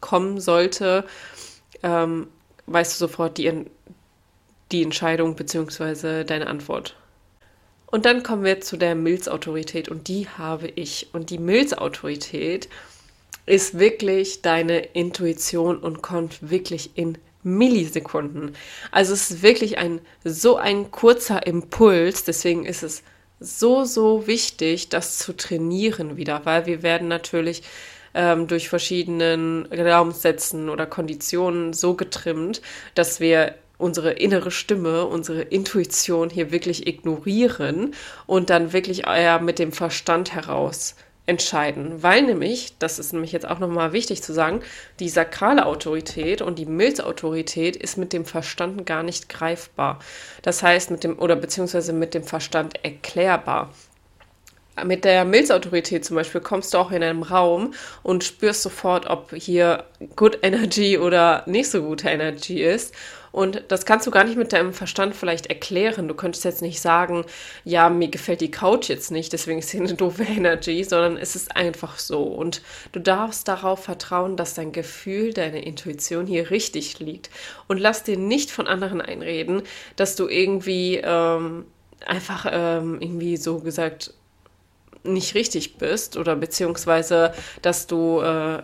kommen 0.00 0.40
sollte, 0.40 1.04
ähm, 1.82 2.28
weißt 2.66 2.94
du 2.94 3.06
sofort, 3.06 3.38
die, 3.38 3.66
die 4.72 4.82
Entscheidung 4.82 5.36
bzw. 5.36 6.24
deine 6.24 6.46
Antwort. 6.46 6.96
Und 7.86 8.04
dann 8.04 8.22
kommen 8.22 8.44
wir 8.44 8.60
zu 8.60 8.76
der 8.76 8.94
Milzautorität 8.94 9.88
und 9.88 10.08
die 10.08 10.28
habe 10.28 10.68
ich. 10.68 11.08
Und 11.12 11.30
die 11.30 11.38
Milzautorität 11.38 12.68
ist 13.46 13.78
wirklich 13.78 14.42
deine 14.42 14.80
Intuition 14.80 15.78
und 15.78 16.02
kommt 16.02 16.50
wirklich 16.50 16.90
in 16.96 17.16
Millisekunden. 17.44 18.56
Also 18.90 19.12
es 19.12 19.30
ist 19.30 19.42
wirklich 19.42 19.78
ein 19.78 20.00
so 20.24 20.56
ein 20.56 20.90
kurzer 20.90 21.46
Impuls, 21.46 22.24
deswegen 22.24 22.66
ist 22.66 22.82
es 22.82 23.04
so, 23.38 23.84
so 23.84 24.26
wichtig, 24.26 24.88
das 24.88 25.18
zu 25.18 25.32
trainieren 25.32 26.16
wieder, 26.16 26.44
weil 26.44 26.66
wir 26.66 26.82
werden 26.82 27.06
natürlich 27.06 27.62
ähm, 28.14 28.48
durch 28.48 28.68
verschiedenen 28.68 29.68
Glaubenssätzen 29.70 30.68
oder 30.68 30.86
Konditionen 30.86 31.72
so 31.72 31.94
getrimmt, 31.94 32.62
dass 32.94 33.20
wir 33.20 33.54
unsere 33.78 34.12
innere 34.12 34.50
Stimme, 34.50 35.06
unsere 35.06 35.42
Intuition 35.42 36.30
hier 36.30 36.50
wirklich 36.50 36.86
ignorieren 36.86 37.94
und 38.26 38.50
dann 38.50 38.72
wirklich 38.72 39.06
eher 39.06 39.40
mit 39.40 39.58
dem 39.58 39.72
Verstand 39.72 40.34
heraus 40.34 40.94
entscheiden, 41.26 42.02
weil 42.02 42.22
nämlich, 42.22 42.78
das 42.78 42.98
ist 42.98 43.12
nämlich 43.12 43.32
jetzt 43.32 43.48
auch 43.48 43.58
nochmal 43.58 43.92
wichtig 43.92 44.22
zu 44.22 44.32
sagen, 44.32 44.60
die 45.00 45.08
sakrale 45.08 45.66
Autorität 45.66 46.40
und 46.40 46.58
die 46.58 46.66
Milzautorität 46.66 47.74
ist 47.74 47.98
mit 47.98 48.12
dem 48.12 48.24
Verstand 48.24 48.86
gar 48.86 49.02
nicht 49.02 49.28
greifbar. 49.28 49.98
Das 50.42 50.62
heißt, 50.62 50.92
mit 50.92 51.02
dem, 51.02 51.18
oder 51.18 51.34
beziehungsweise 51.34 51.92
mit 51.92 52.14
dem 52.14 52.22
Verstand 52.22 52.84
erklärbar 52.84 53.70
mit 54.84 55.04
der 55.04 55.24
Milzautorität 55.24 56.04
zum 56.04 56.16
Beispiel 56.16 56.40
kommst 56.40 56.74
du 56.74 56.78
auch 56.78 56.90
in 56.90 57.02
einem 57.02 57.22
Raum 57.22 57.74
und 58.02 58.24
spürst 58.24 58.62
sofort, 58.62 59.06
ob 59.08 59.34
hier 59.34 59.84
Good 60.16 60.38
Energy 60.42 60.98
oder 60.98 61.42
nicht 61.46 61.70
so 61.70 61.82
gute 61.82 62.08
Energy 62.08 62.62
ist. 62.62 62.94
Und 63.36 63.64
das 63.68 63.84
kannst 63.84 64.06
du 64.06 64.10
gar 64.10 64.24
nicht 64.24 64.38
mit 64.38 64.54
deinem 64.54 64.72
Verstand 64.72 65.14
vielleicht 65.14 65.48
erklären. 65.48 66.08
Du 66.08 66.14
könntest 66.14 66.46
jetzt 66.46 66.62
nicht 66.62 66.80
sagen, 66.80 67.24
ja, 67.64 67.90
mir 67.90 68.08
gefällt 68.08 68.40
die 68.40 68.50
Couch 68.50 68.88
jetzt 68.88 69.10
nicht, 69.10 69.30
deswegen 69.30 69.58
ist 69.58 69.68
hier 69.68 69.82
eine 69.82 69.92
doofe 69.92 70.22
Energy, 70.22 70.82
sondern 70.84 71.18
es 71.18 71.36
ist 71.36 71.54
einfach 71.54 71.98
so. 71.98 72.22
Und 72.22 72.62
du 72.92 72.98
darfst 73.00 73.46
darauf 73.46 73.84
vertrauen, 73.84 74.38
dass 74.38 74.54
dein 74.54 74.72
Gefühl, 74.72 75.34
deine 75.34 75.62
Intuition 75.62 76.26
hier 76.26 76.50
richtig 76.50 76.98
liegt. 76.98 77.28
Und 77.66 77.76
lass 77.76 78.04
dir 78.04 78.16
nicht 78.16 78.50
von 78.50 78.66
anderen 78.66 79.02
einreden, 79.02 79.60
dass 79.96 80.16
du 80.16 80.28
irgendwie 80.28 81.02
ähm, 81.04 81.66
einfach 82.06 82.46
ähm, 82.50 83.02
irgendwie 83.02 83.36
so 83.36 83.58
gesagt 83.58 84.14
nicht 85.04 85.34
richtig 85.34 85.78
bist 85.78 86.16
oder 86.16 86.36
beziehungsweise, 86.36 87.32
dass 87.62 87.86
du 87.86 88.20
äh, 88.20 88.62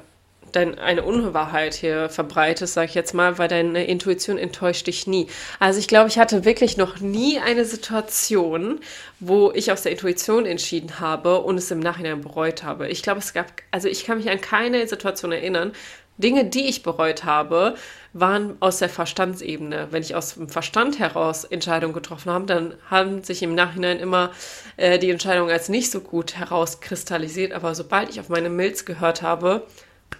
dein, 0.52 0.78
eine 0.78 1.02
Unwahrheit 1.02 1.74
hier 1.74 2.08
verbreitest, 2.08 2.74
sag 2.74 2.88
ich 2.88 2.94
jetzt 2.94 3.14
mal, 3.14 3.38
weil 3.38 3.48
deine 3.48 3.84
Intuition 3.84 4.38
enttäuscht 4.38 4.86
dich 4.86 5.06
nie. 5.06 5.26
Also 5.58 5.78
ich 5.78 5.88
glaube, 5.88 6.08
ich 6.08 6.18
hatte 6.18 6.44
wirklich 6.44 6.76
noch 6.76 7.00
nie 7.00 7.38
eine 7.38 7.64
Situation, 7.64 8.80
wo 9.20 9.50
ich 9.52 9.72
aus 9.72 9.82
der 9.82 9.92
Intuition 9.92 10.46
entschieden 10.46 11.00
habe 11.00 11.40
und 11.40 11.58
es 11.58 11.70
im 11.70 11.80
Nachhinein 11.80 12.20
bereut 12.20 12.62
habe. 12.62 12.88
Ich 12.88 13.02
glaube, 13.02 13.20
es 13.20 13.32
gab, 13.32 13.46
also 13.70 13.88
ich 13.88 14.04
kann 14.04 14.18
mich 14.18 14.30
an 14.30 14.40
keine 14.40 14.86
Situation 14.86 15.32
erinnern. 15.32 15.72
Dinge, 16.18 16.44
die 16.44 16.68
ich 16.68 16.82
bereut 16.82 17.24
habe, 17.24 17.74
waren 18.12 18.56
aus 18.60 18.78
der 18.78 18.88
Verstandsebene. 18.88 19.88
Wenn 19.90 20.02
ich 20.02 20.14
aus 20.14 20.34
dem 20.34 20.48
Verstand 20.48 20.98
heraus 20.98 21.44
Entscheidungen 21.44 21.94
getroffen 21.94 22.30
habe, 22.30 22.46
dann 22.46 22.74
haben 22.90 23.22
sich 23.22 23.42
im 23.42 23.54
Nachhinein 23.54 23.98
immer 23.98 24.32
äh, 24.76 24.98
die 24.98 25.10
Entscheidungen 25.10 25.50
als 25.50 25.68
nicht 25.68 25.90
so 25.90 26.00
gut 26.00 26.36
herauskristallisiert. 26.36 27.52
Aber 27.52 27.74
sobald 27.74 28.10
ich 28.10 28.20
auf 28.20 28.28
meine 28.28 28.50
Milz 28.50 28.84
gehört 28.84 29.22
habe, 29.22 29.66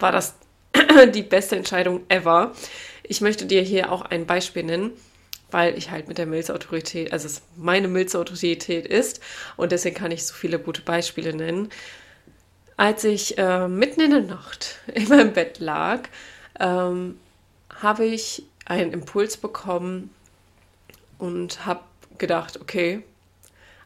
war 0.00 0.12
das 0.12 0.34
die 1.14 1.22
beste 1.22 1.56
Entscheidung 1.56 2.02
ever. 2.08 2.52
Ich 3.02 3.20
möchte 3.20 3.46
dir 3.46 3.62
hier 3.62 3.92
auch 3.92 4.02
ein 4.02 4.26
Beispiel 4.26 4.62
nennen, 4.62 4.92
weil 5.50 5.76
ich 5.76 5.90
halt 5.90 6.08
mit 6.08 6.16
der 6.16 6.26
Milzautorität, 6.26 7.12
also 7.12 7.26
es 7.26 7.42
meine 7.56 7.88
Milzautorität 7.88 8.87
ist 8.87 9.20
und 9.56 9.72
deswegen 9.72 9.96
kann 9.96 10.11
ich 10.11 10.25
so 10.25 10.34
viele 10.34 10.58
gute 10.58 10.80
Beispiele 10.80 11.34
nennen. 11.34 11.68
Als 12.78 13.04
ich 13.04 13.37
äh, 13.37 13.68
mitten 13.68 14.00
in 14.00 14.11
der 14.12 14.22
Nacht 14.22 14.78
in 14.94 15.08
meinem 15.08 15.34
Bett 15.34 15.58
lag, 15.58 16.08
ähm, 16.58 17.18
habe 17.83 18.05
ich 18.05 18.45
einen 18.65 18.93
Impuls 18.93 19.37
bekommen 19.37 20.11
und 21.19 21.67
habe 21.67 21.81
gedacht, 22.19 22.61
okay, 22.61 23.03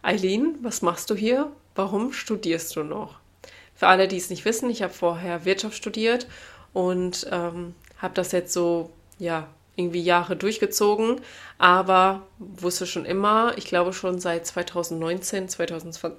Eileen, 0.03 0.57
was 0.63 0.83
machst 0.83 1.11
du 1.11 1.15
hier? 1.15 1.51
Warum 1.75 2.13
studierst 2.13 2.77
du 2.77 2.83
noch? 2.83 3.19
Für 3.75 3.89
alle, 3.89 4.09
die 4.09 4.17
es 4.17 4.31
nicht 4.31 4.45
wissen, 4.45 4.71
ich 4.71 4.83
habe 4.83 4.93
vorher 4.93 5.45
Wirtschaft 5.45 5.77
studiert 5.77 6.27
und 6.73 7.27
ähm, 7.31 7.75
habe 7.99 8.15
das 8.15 8.33
jetzt 8.33 8.53
so, 8.53 8.91
ja, 9.19 9.49
irgendwie 9.77 10.03
Jahre 10.03 10.37
durchgezogen, 10.37 11.21
aber 11.59 12.23
wusste 12.39 12.87
schon 12.87 13.05
immer, 13.05 13.53
ich 13.59 13.67
glaube 13.67 13.93
schon 13.93 14.19
seit 14.19 14.47
2019, 14.47 15.51
2020, 15.51 16.19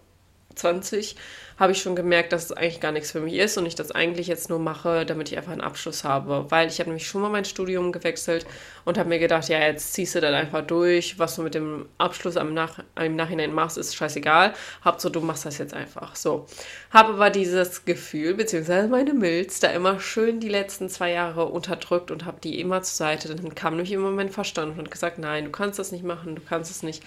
habe 1.59 1.71
ich 1.71 1.81
schon 1.81 1.95
gemerkt, 1.95 2.33
dass 2.33 2.45
es 2.45 2.51
eigentlich 2.51 2.79
gar 2.79 2.91
nichts 2.91 3.11
für 3.11 3.19
mich 3.19 3.33
ist 3.33 3.57
und 3.57 3.65
ich 3.65 3.75
das 3.75 3.91
eigentlich 3.91 4.27
jetzt 4.27 4.49
nur 4.49 4.59
mache, 4.59 5.05
damit 5.05 5.31
ich 5.31 5.37
einfach 5.37 5.51
einen 5.51 5.61
Abschluss 5.61 6.03
habe. 6.03 6.45
Weil 6.49 6.67
ich 6.67 6.79
habe 6.79 6.89
nämlich 6.89 7.07
schon 7.07 7.21
mal 7.21 7.29
mein 7.29 7.45
Studium 7.45 7.91
gewechselt 7.91 8.45
und 8.85 8.97
habe 8.97 9.09
mir 9.09 9.19
gedacht, 9.19 9.49
ja, 9.49 9.59
jetzt 9.59 9.93
ziehst 9.93 10.13
du 10.13 10.21
dann 10.21 10.35
einfach 10.35 10.61
durch. 10.61 11.17
Was 11.17 11.35
du 11.35 11.41
mit 11.41 11.55
dem 11.55 11.87
Abschluss 11.97 12.37
am 12.37 12.53
Nach 12.53 12.79
im 12.95 13.15
Nachhinein 13.15 13.53
machst, 13.53 13.77
ist 13.77 13.95
scheißegal. 13.95 14.53
Hauptsache, 14.85 15.11
du 15.11 15.21
machst 15.21 15.45
das 15.45 15.57
jetzt 15.57 15.73
einfach. 15.73 16.15
So. 16.15 16.45
Habe 16.91 17.13
aber 17.13 17.31
dieses 17.31 17.85
Gefühl, 17.85 18.35
beziehungsweise 18.35 18.87
meine 18.87 19.13
Milz, 19.13 19.59
da 19.59 19.69
immer 19.69 19.99
schön 19.99 20.39
die 20.39 20.49
letzten 20.49 20.89
zwei 20.89 21.11
Jahre 21.11 21.45
unterdrückt 21.45 22.11
und 22.11 22.25
habe 22.25 22.37
die 22.43 22.59
immer 22.59 22.83
zur 22.83 22.97
Seite. 22.97 23.33
Dann 23.33 23.55
kam 23.55 23.73
nämlich 23.73 23.91
immer 23.91 24.11
mein 24.11 24.29
Verstand 24.29 24.77
und 24.77 24.91
gesagt, 24.91 25.17
nein, 25.17 25.45
du 25.45 25.51
kannst 25.51 25.79
das 25.79 25.91
nicht 25.91 26.03
machen, 26.03 26.35
du 26.35 26.41
kannst 26.47 26.69
es 26.69 26.83
nicht. 26.83 27.03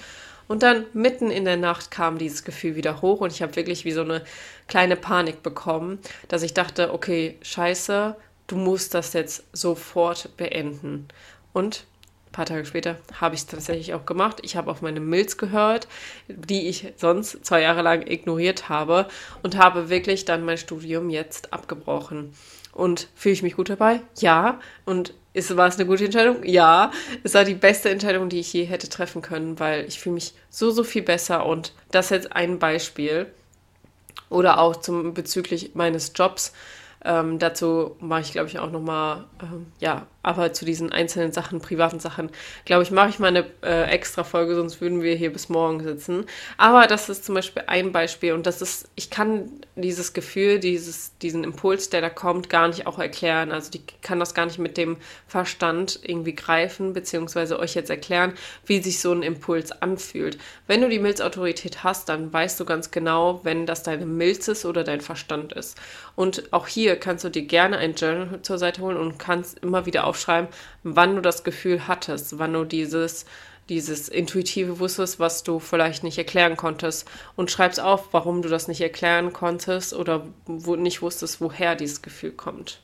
Und 0.51 0.65
dann 0.65 0.87
mitten 0.95 1.31
in 1.31 1.45
der 1.45 1.57
Nacht 1.57 1.93
kam 1.93 2.19
dieses 2.19 2.43
Gefühl 2.43 2.75
wieder 2.75 3.03
hoch 3.03 3.21
und 3.21 3.33
ich 3.33 3.41
habe 3.41 3.55
wirklich 3.55 3.85
wie 3.85 3.93
so 3.93 4.01
eine 4.01 4.25
kleine 4.67 4.97
Panik 4.97 5.45
bekommen, 5.45 6.01
dass 6.27 6.43
ich 6.43 6.55
dachte, 6.55 6.93
okay, 6.93 7.39
scheiße, 7.41 8.17
du 8.49 8.57
musst 8.57 8.95
das 8.95 9.13
jetzt 9.13 9.45
sofort 9.53 10.37
beenden. 10.37 11.07
Und 11.53 11.85
ein 12.27 12.33
paar 12.33 12.47
Tage 12.47 12.65
später 12.65 12.97
habe 13.21 13.37
ich 13.37 13.43
es 13.43 13.47
tatsächlich 13.47 13.95
auch 13.95 14.05
gemacht. 14.07 14.41
Ich 14.43 14.57
habe 14.57 14.73
auf 14.73 14.83
meine 14.83 14.99
Milz 14.99 15.37
gehört, 15.37 15.87
die 16.27 16.67
ich 16.67 16.95
sonst 16.97 17.45
zwei 17.47 17.61
Jahre 17.61 17.83
lang 17.83 18.05
ignoriert 18.09 18.69
habe 18.69 19.07
und 19.45 19.57
habe 19.57 19.89
wirklich 19.89 20.25
dann 20.25 20.45
mein 20.45 20.59
Studium 20.59 21.11
jetzt 21.11 21.53
abgebrochen. 21.53 22.35
Und 22.73 23.09
fühle 23.15 23.33
ich 23.33 23.43
mich 23.43 23.57
gut 23.57 23.69
dabei? 23.71 24.01
Ja. 24.19 24.61
Und 24.85 25.15
ist, 25.33 25.57
war 25.57 25.69
es 25.69 25.77
eine 25.77 25.87
gute 25.87 26.05
Entscheidung? 26.05 26.45
Ja. 26.45 26.93
Es 27.23 27.35
war 27.35 27.45
die 27.45 27.55
beste 27.55 27.91
Entscheidung, 27.91 28.29
die 28.29 28.41
ich 28.41 28.53
je 28.53 28.65
hätte 28.65 28.89
treffen 28.89 29.23
können, 29.23 29.59
weil 29.61 29.87
ich 29.87 30.01
fühle 30.01 30.15
mich 30.15 30.35
so, 30.51 30.71
so 30.71 30.85
viel 30.85 31.03
besser. 31.03 31.47
Und 31.47 31.73
das 31.91 32.11
jetzt 32.11 32.33
ein 32.33 32.59
Beispiel. 32.59 33.27
Oder 34.29 34.61
auch 34.61 34.77
zum, 34.77 35.15
bezüglich 35.15 35.75
meines 35.75 36.13
Jobs. 36.15 36.53
Ähm, 37.05 37.39
dazu 37.39 37.97
mache 38.01 38.21
ich, 38.21 38.33
glaube 38.33 38.49
ich, 38.49 38.59
auch 38.59 38.71
nochmal, 38.71 39.25
ähm, 39.43 39.67
ja, 39.79 40.07
aber 40.23 40.53
zu 40.53 40.65
diesen 40.65 40.93
einzelnen 40.93 41.33
Sachen, 41.33 41.61
privaten 41.61 41.99
Sachen, 41.99 42.31
glaube 42.65 42.83
ich, 42.83 42.91
mache 42.91 43.09
ich 43.09 43.19
mal 43.19 43.29
eine 43.29 43.47
äh, 43.63 43.91
extra 43.91 44.23
Folge, 44.23 44.55
sonst 44.55 44.81
würden 44.81 45.03
wir 45.03 45.15
hier 45.15 45.33
bis 45.33 45.49
morgen 45.49 45.83
sitzen. 45.83 46.27
Aber 46.59 46.87
das 46.87 47.09
ist 47.09 47.25
zum 47.25 47.35
Beispiel 47.35 47.63
ein 47.67 47.93
Beispiel 47.93 48.35
und 48.35 48.47
das 48.47 48.61
ist, 48.61 48.89
ich 48.97 49.09
kann 49.09 49.51
dieses 49.77 50.13
Gefühl, 50.13 50.59
dieses, 50.59 51.17
diesen 51.19 51.43
Impuls, 51.43 51.89
der 51.89 52.03
da 52.03 52.11
kommt, 52.11 52.51
gar 52.51 52.69
nicht 52.69 52.87
auch 52.87 52.99
erklären. 52.99 53.51
Also 53.51 53.71
ich 53.75 53.83
kann 54.03 54.21
das 54.21 54.35
gar 54.35 54.45
nicht 54.45 54.59
mit 54.59 54.77
dem 54.77 54.99
Verstand 55.27 56.01
irgendwie 56.03 56.35
greifen, 56.35 56.93
beziehungsweise 56.93 57.59
euch 57.59 57.75
jetzt 57.75 57.91
erklären, 57.91 58.35
wie 58.67 58.83
sich 58.83 59.01
so 59.01 59.13
ein 59.13 59.23
Impuls 59.23 59.73
anfühlt. 59.73 60.39
Wenn 60.67 60.83
du 60.83 60.89
die 60.89 60.99
Milzautorität 60.99 61.83
hast, 61.83 62.09
dann 62.11 62.33
weißt 62.33 62.61
du 62.61 62.65
ganz 62.67 62.91
genau, 62.91 63.41
wenn 63.43 63.65
das 63.65 63.83
deine 63.83 64.07
Milz 64.07 64.49
ist 64.49 64.67
oder 64.67 64.85
dein 64.85 65.01
Verstand 65.01 65.53
ist. 65.55 65.79
Und 66.15 66.53
auch 66.53 66.67
hier 66.67 66.97
kannst 66.97 67.25
du 67.25 67.31
dir 67.31 67.43
gerne 67.43 67.79
ein 67.79 67.95
Journal 67.95 68.41
zur 68.43 68.59
Seite 68.59 68.83
holen 68.83 68.99
und 68.99 69.19
kannst 69.19 69.59
immer 69.61 69.87
wieder 69.87 70.07
aufschreiben, 70.11 70.49
wann 70.83 71.17
du 71.17 71.23
das 71.23 71.45
Gefühl 71.45 71.87
hattest, 71.89 72.39
wann 72.39 72.53
du 72.53 72.65
dieses, 72.65 73.25
dieses 73.69 74.09
intuitive 74.09 74.81
wusstest, 74.81 75.21
was 75.21 75.43
du 75.45 75.61
vielleicht 75.61 76.03
nicht 76.03 76.19
erklären 76.19 76.57
konntest. 76.57 77.09
Und 77.37 77.51
schreibst 77.51 77.81
auf, 77.81 78.13
warum 78.13 78.43
du 78.43 78.49
das 78.49 78.69
nicht 78.69 78.81
erklären 78.81 79.33
konntest 79.33 79.95
oder 79.95 80.27
wo, 80.47 80.77
nicht 80.77 81.01
wusstest, 81.01 81.41
woher 81.41 81.77
dieses 81.77 82.03
Gefühl 82.03 82.33
kommt. 82.33 82.81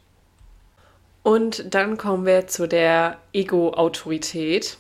Und 1.23 1.75
dann 1.75 1.99
kommen 1.99 2.25
wir 2.25 2.47
zu 2.47 2.69
der 2.69 3.19
Ego-Autorität. 3.33 4.79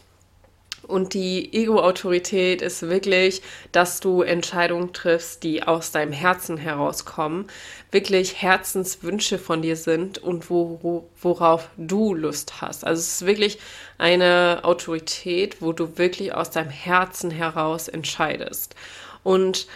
Und 0.86 1.14
die 1.14 1.52
Ego-Autorität 1.52 2.62
ist 2.62 2.82
wirklich, 2.82 3.42
dass 3.72 3.98
du 3.98 4.22
Entscheidungen 4.22 4.92
triffst, 4.92 5.42
die 5.42 5.62
aus 5.64 5.90
deinem 5.90 6.12
Herzen 6.12 6.56
herauskommen, 6.56 7.46
wirklich 7.90 8.40
Herzenswünsche 8.40 9.38
von 9.38 9.62
dir 9.62 9.76
sind 9.76 10.18
und 10.18 10.48
wo, 10.48 11.08
worauf 11.20 11.70
du 11.76 12.14
Lust 12.14 12.60
hast. 12.60 12.84
Also 12.84 13.00
es 13.00 13.14
ist 13.14 13.26
wirklich 13.26 13.58
eine 13.98 14.60
Autorität, 14.62 15.60
wo 15.60 15.72
du 15.72 15.98
wirklich 15.98 16.32
aus 16.32 16.50
deinem 16.50 16.70
Herzen 16.70 17.30
heraus 17.30 17.88
entscheidest. 17.88 18.76
Und 19.24 19.66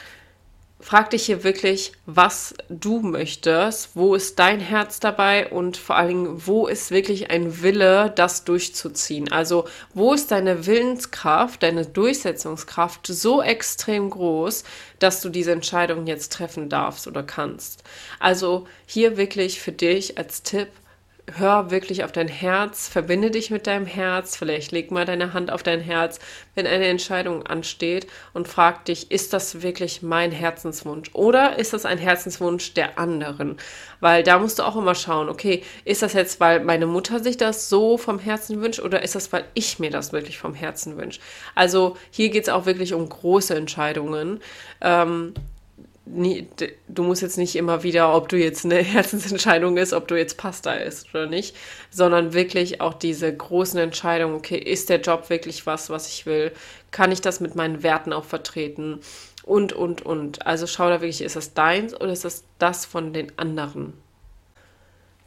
frag 0.81 1.11
dich 1.11 1.27
hier 1.27 1.45
wirklich, 1.45 1.93
was 2.07 2.55
du 2.69 3.01
möchtest, 3.01 3.91
wo 3.95 4.15
ist 4.15 4.39
dein 4.39 4.61
Herz 4.61 5.01
dabei 5.01 5.49
und 5.51 5.77
vor 5.77 5.97
allen 5.97 6.09
Dingen, 6.09 6.47
wo 6.47 6.67
ist 6.67 6.91
wirklich 6.91 7.31
ein 7.31 7.63
Wille, 7.63 8.13
das 8.15 8.45
durchzuziehen? 8.45 9.31
Also, 9.31 9.67
wo 9.95 10.15
ist 10.15 10.31
deine 10.31 10.67
Willenskraft, 10.67 11.63
deine 11.63 11.87
Durchsetzungskraft 11.87 13.07
so 13.07 13.43
extrem 13.43 14.11
groß, 14.11 14.65
dass 14.99 15.21
du 15.21 15.29
diese 15.29 15.53
Entscheidung 15.53 16.07
jetzt 16.07 16.33
treffen 16.33 16.69
darfst 16.69 17.07
oder 17.07 17.23
kannst? 17.23 17.85
Also, 18.19 18.67
hier 18.87 19.17
wirklich 19.17 19.61
für 19.61 19.73
dich 19.73 20.19
als 20.19 20.43
Tipp, 20.43 20.69
hör 21.37 21.71
wirklich 21.71 22.05
auf 22.05 22.13
dein 22.13 22.29
Herz, 22.29 22.89
verbinde 22.89 23.31
dich 23.31 23.51
mit 23.51 23.67
deinem 23.67 23.87
Herz, 23.87 24.37
vielleicht 24.37 24.73
leg 24.73 24.91
mal 24.91 25.05
deine 25.05 25.33
Hand 25.33 25.51
auf 25.51 25.63
dein 25.63 25.81
Herz, 25.81 26.19
wenn 26.55 26.67
eine 26.67 26.87
Entscheidung 26.87 27.47
ansteht 27.47 28.07
und 28.33 28.49
frag 28.49 28.85
dich, 28.85 29.11
ist 29.11 29.33
das 29.33 29.63
wirklich 29.63 30.03
mein 30.03 30.33
Herzenswunsch 30.33 31.11
oder 31.13 31.59
ist 31.59 31.73
das 31.73 31.85
ein 31.85 31.99
Herzenswunsch 31.99 32.75
der 32.75 32.99
anderen? 32.99 33.59
Weil 34.01 34.23
da 34.23 34.39
musst 34.39 34.59
du 34.59 34.63
auch 34.63 34.77
immer 34.77 34.95
schauen, 34.95 35.29
okay, 35.29 35.63
ist 35.85 36.03
das 36.03 36.13
jetzt, 36.13 36.41
weil 36.41 36.61
meine 36.61 36.87
Mutter 36.87 37.21
sich 37.21 37.37
das 37.37 37.69
so 37.69 37.99
vom 37.99 38.19
Herzen 38.19 38.61
wünscht 38.61 38.81
oder 38.81 39.03
ist 39.03 39.15
das, 39.15 39.33
weil 39.33 39.45
ich 39.55 39.79
mir 39.79 39.91
das 39.91 40.13
wirklich 40.13 40.39
vom 40.39 40.55
Herzen 40.55 40.97
wünsche? 40.97 41.21
Also 41.55 41.97
hier 42.11 42.31
geht 42.31 42.45
es 42.45 42.49
auch 42.49 42.67
wirklich 42.67 42.95
um 42.95 43.09
große 43.09 43.55
Entscheidungen. 43.55 44.41
Ähm, 44.81 45.35
nie, 46.13 46.49
du 46.89 47.03
musst 47.03 47.23
jetzt 47.23 47.39
nicht 47.39 47.57
immer 47.57 47.83
wieder, 47.83 48.15
ob 48.15 48.29
du 48.29 48.37
jetzt 48.37 48.65
eine 48.65 48.77
Herzensentscheidung 48.83 49.77
ist, 49.77 49.93
ob 49.93 50.09
du 50.09 50.17
jetzt 50.17 50.37
Pasta 50.37 50.75
isst 50.75 51.15
oder 51.15 51.27
nicht, 51.27 51.57
sondern 51.91 52.33
wirklich 52.33 52.81
auch 52.81 52.95
diese 52.95 53.35
großen 53.35 53.79
Entscheidungen, 53.79 54.35
okay, 54.35 54.59
ist 54.59 54.91
der 54.91 55.01
Job 55.01 55.31
wirklich 55.31 55.67
was, 55.67 55.91
was 55.91 56.09
ich 56.09 56.27
will? 56.27 56.53
Kann 56.91 57.13
ich 57.13 57.21
das 57.21 57.41
mit 57.41 57.55
meinen 57.55 57.83
Werten 57.83 58.13
auch 58.13 58.25
vertreten? 58.25 59.01
Und, 59.45 59.73
und, 59.73 60.03
und. 60.05 60.47
Also 60.47 60.67
schau 60.67 60.89
da 60.89 61.01
wirklich, 61.01 61.23
ist 61.23 61.37
das 61.37 61.55
deins 61.55 61.95
oder 61.95 62.13
ist 62.13 62.25
das 62.25 62.45
das 62.59 62.85
von 62.85 63.13
den 63.13 63.39
anderen? 63.39 63.95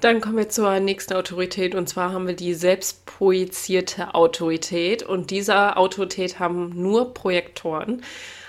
Dann 0.02 0.20
kommen 0.20 0.38
wir 0.38 0.50
zur 0.50 0.80
nächsten 0.82 1.14
Autorität 1.14 1.76
und 1.76 1.88
zwar 1.88 2.12
haben 2.12 2.28
wir 2.28 2.36
die 2.36 2.54
selbstprojizierte 2.54 4.14
Autorität 4.14 5.02
und 5.02 5.32
diese 5.32 5.78
Autorität 5.78 6.40
haben 6.40 6.74
nur 6.76 7.14
Projektoren. 7.14 8.04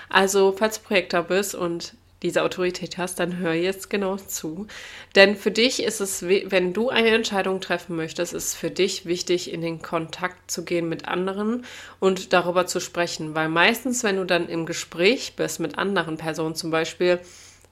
Also 0.09 0.53
falls 0.57 0.81
du 0.81 0.87
Projektor 0.87 1.23
bist 1.23 1.55
und 1.55 1.93
diese 2.23 2.43
Autorität 2.43 2.97
hast, 2.97 3.19
dann 3.19 3.37
hör 3.37 3.53
jetzt 3.53 3.89
genau 3.89 4.17
zu. 4.17 4.67
Denn 5.15 5.35
für 5.35 5.51
dich 5.51 5.83
ist 5.83 5.99
es, 5.99 6.23
wenn 6.23 6.73
du 6.73 6.89
eine 6.89 7.09
Entscheidung 7.09 7.61
treffen 7.61 7.95
möchtest, 7.95 8.33
ist 8.33 8.55
für 8.55 8.71
dich 8.71 9.05
wichtig, 9.05 9.51
in 9.51 9.61
den 9.61 9.81
Kontakt 9.81 10.49
zu 10.49 10.63
gehen 10.63 10.89
mit 10.89 11.07
anderen 11.07 11.65
und 11.99 12.33
darüber 12.33 12.65
zu 12.65 12.79
sprechen. 12.79 13.35
Weil 13.35 13.49
meistens, 13.49 14.03
wenn 14.03 14.15
du 14.15 14.25
dann 14.25 14.47
im 14.47 14.65
Gespräch 14.65 15.35
bist 15.35 15.59
mit 15.59 15.77
anderen 15.77 16.17
Personen, 16.17 16.55
zum 16.55 16.71
Beispiel, 16.71 17.19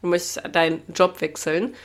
du 0.01 0.07
möchtest 0.07 0.41
deinen 0.51 0.81
Job 0.93 1.21
wechseln, 1.21 1.75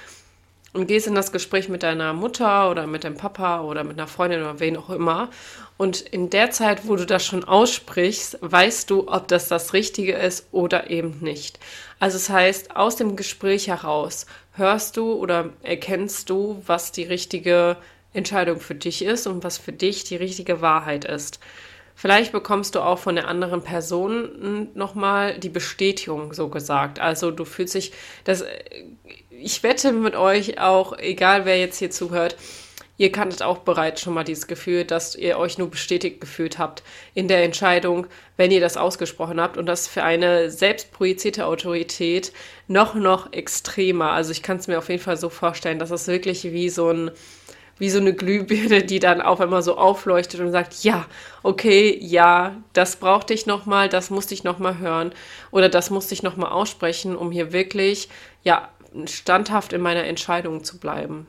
und 0.78 0.86
gehst 0.86 1.08
in 1.08 1.14
das 1.14 1.32
Gespräch 1.32 1.68
mit 1.68 1.82
deiner 1.82 2.12
Mutter 2.12 2.70
oder 2.70 2.86
mit 2.86 3.02
deinem 3.02 3.16
Papa 3.16 3.62
oder 3.62 3.82
mit 3.82 3.98
einer 3.98 4.06
Freundin 4.06 4.42
oder 4.42 4.60
wen 4.60 4.76
auch 4.76 4.90
immer. 4.90 5.28
Und 5.76 6.00
in 6.00 6.30
der 6.30 6.50
Zeit, 6.50 6.86
wo 6.86 6.94
du 6.94 7.04
das 7.04 7.24
schon 7.24 7.44
aussprichst, 7.44 8.38
weißt 8.40 8.88
du, 8.88 9.08
ob 9.08 9.26
das 9.28 9.48
das 9.48 9.72
Richtige 9.72 10.12
ist 10.14 10.46
oder 10.52 10.88
eben 10.88 11.18
nicht. 11.20 11.58
Also 11.98 12.16
es 12.16 12.26
das 12.26 12.34
heißt, 12.34 12.76
aus 12.76 12.96
dem 12.96 13.16
Gespräch 13.16 13.66
heraus 13.66 14.26
hörst 14.52 14.96
du 14.96 15.12
oder 15.14 15.50
erkennst 15.62 16.30
du, 16.30 16.62
was 16.66 16.92
die 16.92 17.04
richtige 17.04 17.76
Entscheidung 18.12 18.60
für 18.60 18.74
dich 18.74 19.04
ist 19.04 19.26
und 19.26 19.42
was 19.42 19.58
für 19.58 19.72
dich 19.72 20.04
die 20.04 20.16
richtige 20.16 20.60
Wahrheit 20.60 21.04
ist. 21.04 21.40
Vielleicht 22.00 22.30
bekommst 22.30 22.76
du 22.76 22.80
auch 22.80 23.00
von 23.00 23.16
der 23.16 23.26
anderen 23.26 23.60
Person 23.60 24.68
nochmal 24.74 25.36
die 25.40 25.48
Bestätigung, 25.48 26.32
so 26.32 26.48
gesagt. 26.48 27.00
Also 27.00 27.32
du 27.32 27.44
fühlst 27.44 27.74
dich, 27.74 27.92
das, 28.22 28.44
ich 29.40 29.62
wette 29.62 29.92
mit 29.92 30.16
euch 30.16 30.60
auch, 30.60 30.98
egal 30.98 31.44
wer 31.44 31.58
jetzt 31.58 31.78
hier 31.78 31.90
zuhört, 31.90 32.36
ihr 32.96 33.12
kanntet 33.12 33.42
auch 33.42 33.58
bereits 33.58 34.00
schon 34.00 34.14
mal 34.14 34.24
dieses 34.24 34.46
Gefühl, 34.46 34.84
dass 34.84 35.14
ihr 35.14 35.38
euch 35.38 35.58
nur 35.58 35.70
bestätigt 35.70 36.20
gefühlt 36.20 36.58
habt 36.58 36.82
in 37.14 37.28
der 37.28 37.44
Entscheidung, 37.44 38.06
wenn 38.36 38.50
ihr 38.50 38.60
das 38.60 38.76
ausgesprochen 38.76 39.40
habt. 39.40 39.56
Und 39.56 39.66
das 39.66 39.86
für 39.86 40.02
eine 40.02 40.50
selbstprojizierte 40.50 41.46
Autorität 41.46 42.32
noch, 42.66 42.94
noch 42.94 43.32
extremer. 43.32 44.12
Also 44.12 44.32
ich 44.32 44.42
kann 44.42 44.56
es 44.56 44.66
mir 44.66 44.78
auf 44.78 44.88
jeden 44.88 45.02
Fall 45.02 45.16
so 45.16 45.28
vorstellen, 45.28 45.78
dass 45.78 45.90
es 45.90 46.08
wirklich 46.08 46.44
wie 46.44 46.68
so 46.68 46.90
ein 46.90 47.10
wie 47.78 47.90
so 47.90 48.00
eine 48.00 48.12
Glühbirne, 48.12 48.82
die 48.82 48.98
dann 48.98 49.20
auf 49.20 49.40
einmal 49.40 49.62
so 49.62 49.76
aufleuchtet 49.76 50.40
und 50.40 50.50
sagt, 50.50 50.82
ja, 50.82 51.06
okay, 51.42 51.96
ja, 52.00 52.56
das 52.72 52.96
brauchte 52.96 53.34
ich 53.34 53.46
nochmal, 53.46 53.88
das 53.88 54.10
musste 54.10 54.34
ich 54.34 54.44
nochmal 54.44 54.78
hören 54.78 55.12
oder 55.52 55.68
das 55.68 55.90
musste 55.90 56.14
ich 56.14 56.22
nochmal 56.22 56.50
aussprechen, 56.50 57.16
um 57.16 57.30
hier 57.30 57.52
wirklich, 57.52 58.08
ja, 58.42 58.68
standhaft 59.06 59.72
in 59.72 59.80
meiner 59.80 60.04
Entscheidung 60.04 60.64
zu 60.64 60.78
bleiben. 60.78 61.26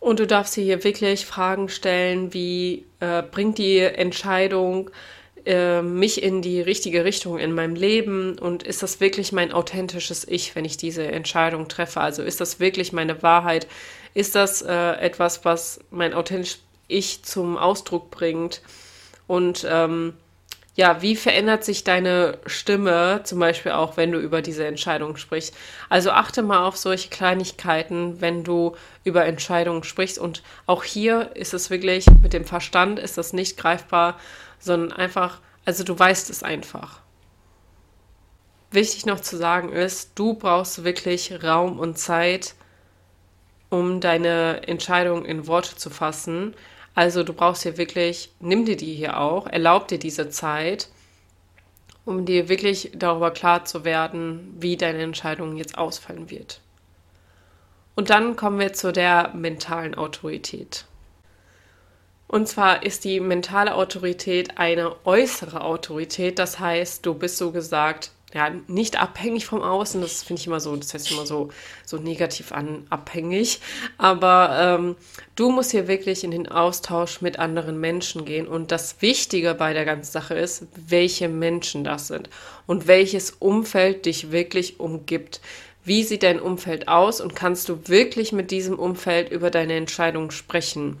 Und 0.00 0.20
du 0.20 0.26
darfst 0.26 0.54
hier 0.54 0.84
wirklich 0.84 1.26
Fragen 1.26 1.68
stellen, 1.68 2.32
wie 2.32 2.84
äh, 3.00 3.22
bringt 3.22 3.58
die 3.58 3.78
Entscheidung 3.78 4.90
äh, 5.44 5.82
mich 5.82 6.22
in 6.22 6.42
die 6.42 6.60
richtige 6.60 7.04
Richtung 7.04 7.38
in 7.38 7.52
meinem 7.52 7.74
Leben 7.74 8.38
und 8.38 8.62
ist 8.62 8.82
das 8.82 9.00
wirklich 9.00 9.32
mein 9.32 9.52
authentisches 9.52 10.26
Ich, 10.28 10.54
wenn 10.54 10.64
ich 10.64 10.76
diese 10.76 11.06
Entscheidung 11.06 11.68
treffe? 11.68 12.00
Also 12.00 12.22
ist 12.22 12.40
das 12.40 12.60
wirklich 12.60 12.92
meine 12.92 13.22
Wahrheit? 13.22 13.66
Ist 14.14 14.34
das 14.34 14.62
äh, 14.62 14.92
etwas, 15.00 15.44
was 15.44 15.80
mein 15.90 16.14
authentisches 16.14 16.62
Ich 16.86 17.22
zum 17.24 17.56
Ausdruck 17.56 18.10
bringt? 18.10 18.62
Und 19.26 19.66
ähm, 19.68 20.14
ja, 20.78 21.02
wie 21.02 21.16
verändert 21.16 21.64
sich 21.64 21.82
deine 21.82 22.38
Stimme, 22.46 23.22
zum 23.24 23.40
Beispiel 23.40 23.72
auch, 23.72 23.96
wenn 23.96 24.12
du 24.12 24.20
über 24.20 24.42
diese 24.42 24.64
Entscheidung 24.64 25.16
sprichst? 25.16 25.52
Also 25.88 26.12
achte 26.12 26.40
mal 26.40 26.64
auf 26.64 26.76
solche 26.76 27.08
Kleinigkeiten, 27.08 28.20
wenn 28.20 28.44
du 28.44 28.76
über 29.02 29.24
Entscheidungen 29.24 29.82
sprichst. 29.82 30.20
Und 30.20 30.44
auch 30.66 30.84
hier 30.84 31.34
ist 31.34 31.52
es 31.52 31.70
wirklich, 31.70 32.06
mit 32.22 32.32
dem 32.32 32.44
Verstand 32.44 33.00
ist 33.00 33.18
das 33.18 33.32
nicht 33.32 33.56
greifbar, 33.56 34.20
sondern 34.60 34.92
einfach, 34.92 35.40
also 35.64 35.82
du 35.82 35.98
weißt 35.98 36.30
es 36.30 36.44
einfach. 36.44 37.00
Wichtig 38.70 39.04
noch 39.04 39.18
zu 39.18 39.36
sagen 39.36 39.72
ist, 39.72 40.12
du 40.14 40.34
brauchst 40.34 40.84
wirklich 40.84 41.42
Raum 41.42 41.80
und 41.80 41.98
Zeit, 41.98 42.54
um 43.68 44.00
deine 44.00 44.62
Entscheidung 44.68 45.24
in 45.24 45.48
Worte 45.48 45.74
zu 45.74 45.90
fassen. 45.90 46.54
Also 46.98 47.22
du 47.22 47.32
brauchst 47.32 47.62
hier 47.62 47.78
wirklich, 47.78 48.32
nimm 48.40 48.64
dir 48.64 48.76
die 48.76 48.92
hier 48.92 49.20
auch, 49.20 49.46
erlaub 49.46 49.86
dir 49.86 50.00
diese 50.00 50.30
Zeit, 50.30 50.88
um 52.04 52.24
dir 52.24 52.48
wirklich 52.48 52.90
darüber 52.92 53.30
klar 53.30 53.64
zu 53.64 53.84
werden, 53.84 54.52
wie 54.58 54.76
deine 54.76 55.02
Entscheidung 55.02 55.56
jetzt 55.56 55.78
ausfallen 55.78 56.28
wird. 56.28 56.60
Und 57.94 58.10
dann 58.10 58.34
kommen 58.34 58.58
wir 58.58 58.72
zu 58.72 58.92
der 58.92 59.32
mentalen 59.32 59.94
Autorität. 59.94 60.86
Und 62.26 62.48
zwar 62.48 62.82
ist 62.82 63.04
die 63.04 63.20
mentale 63.20 63.76
Autorität 63.76 64.58
eine 64.58 64.96
äußere 65.06 65.60
Autorität. 65.60 66.40
Das 66.40 66.58
heißt, 66.58 67.06
du 67.06 67.14
bist 67.14 67.36
so 67.36 67.52
gesagt 67.52 68.10
ja, 68.34 68.50
nicht 68.66 69.00
abhängig 69.00 69.46
vom 69.46 69.62
Außen, 69.62 70.02
das 70.02 70.22
finde 70.22 70.40
ich 70.40 70.46
immer 70.46 70.60
so, 70.60 70.76
das 70.76 70.92
heißt 70.92 71.10
immer 71.10 71.24
so, 71.24 71.48
so 71.86 71.96
negativ 71.96 72.52
an, 72.52 72.86
abhängig. 72.90 73.60
Aber 73.96 74.58
ähm, 74.60 74.96
du 75.34 75.50
musst 75.50 75.70
hier 75.70 75.88
wirklich 75.88 76.24
in 76.24 76.30
den 76.30 76.46
Austausch 76.46 77.22
mit 77.22 77.38
anderen 77.38 77.80
Menschen 77.80 78.26
gehen. 78.26 78.46
Und 78.46 78.70
das 78.70 79.00
Wichtige 79.00 79.54
bei 79.54 79.72
der 79.72 79.86
ganzen 79.86 80.12
Sache 80.12 80.34
ist, 80.34 80.66
welche 80.74 81.28
Menschen 81.28 81.84
das 81.84 82.08
sind 82.08 82.28
und 82.66 82.86
welches 82.86 83.30
Umfeld 83.30 84.04
dich 84.04 84.30
wirklich 84.30 84.78
umgibt. 84.78 85.40
Wie 85.84 86.04
sieht 86.04 86.22
dein 86.22 86.38
Umfeld 86.38 86.86
aus 86.86 87.22
und 87.22 87.34
kannst 87.34 87.70
du 87.70 87.88
wirklich 87.88 88.32
mit 88.32 88.50
diesem 88.50 88.78
Umfeld 88.78 89.30
über 89.30 89.50
deine 89.50 89.74
Entscheidung 89.74 90.30
sprechen? 90.32 90.98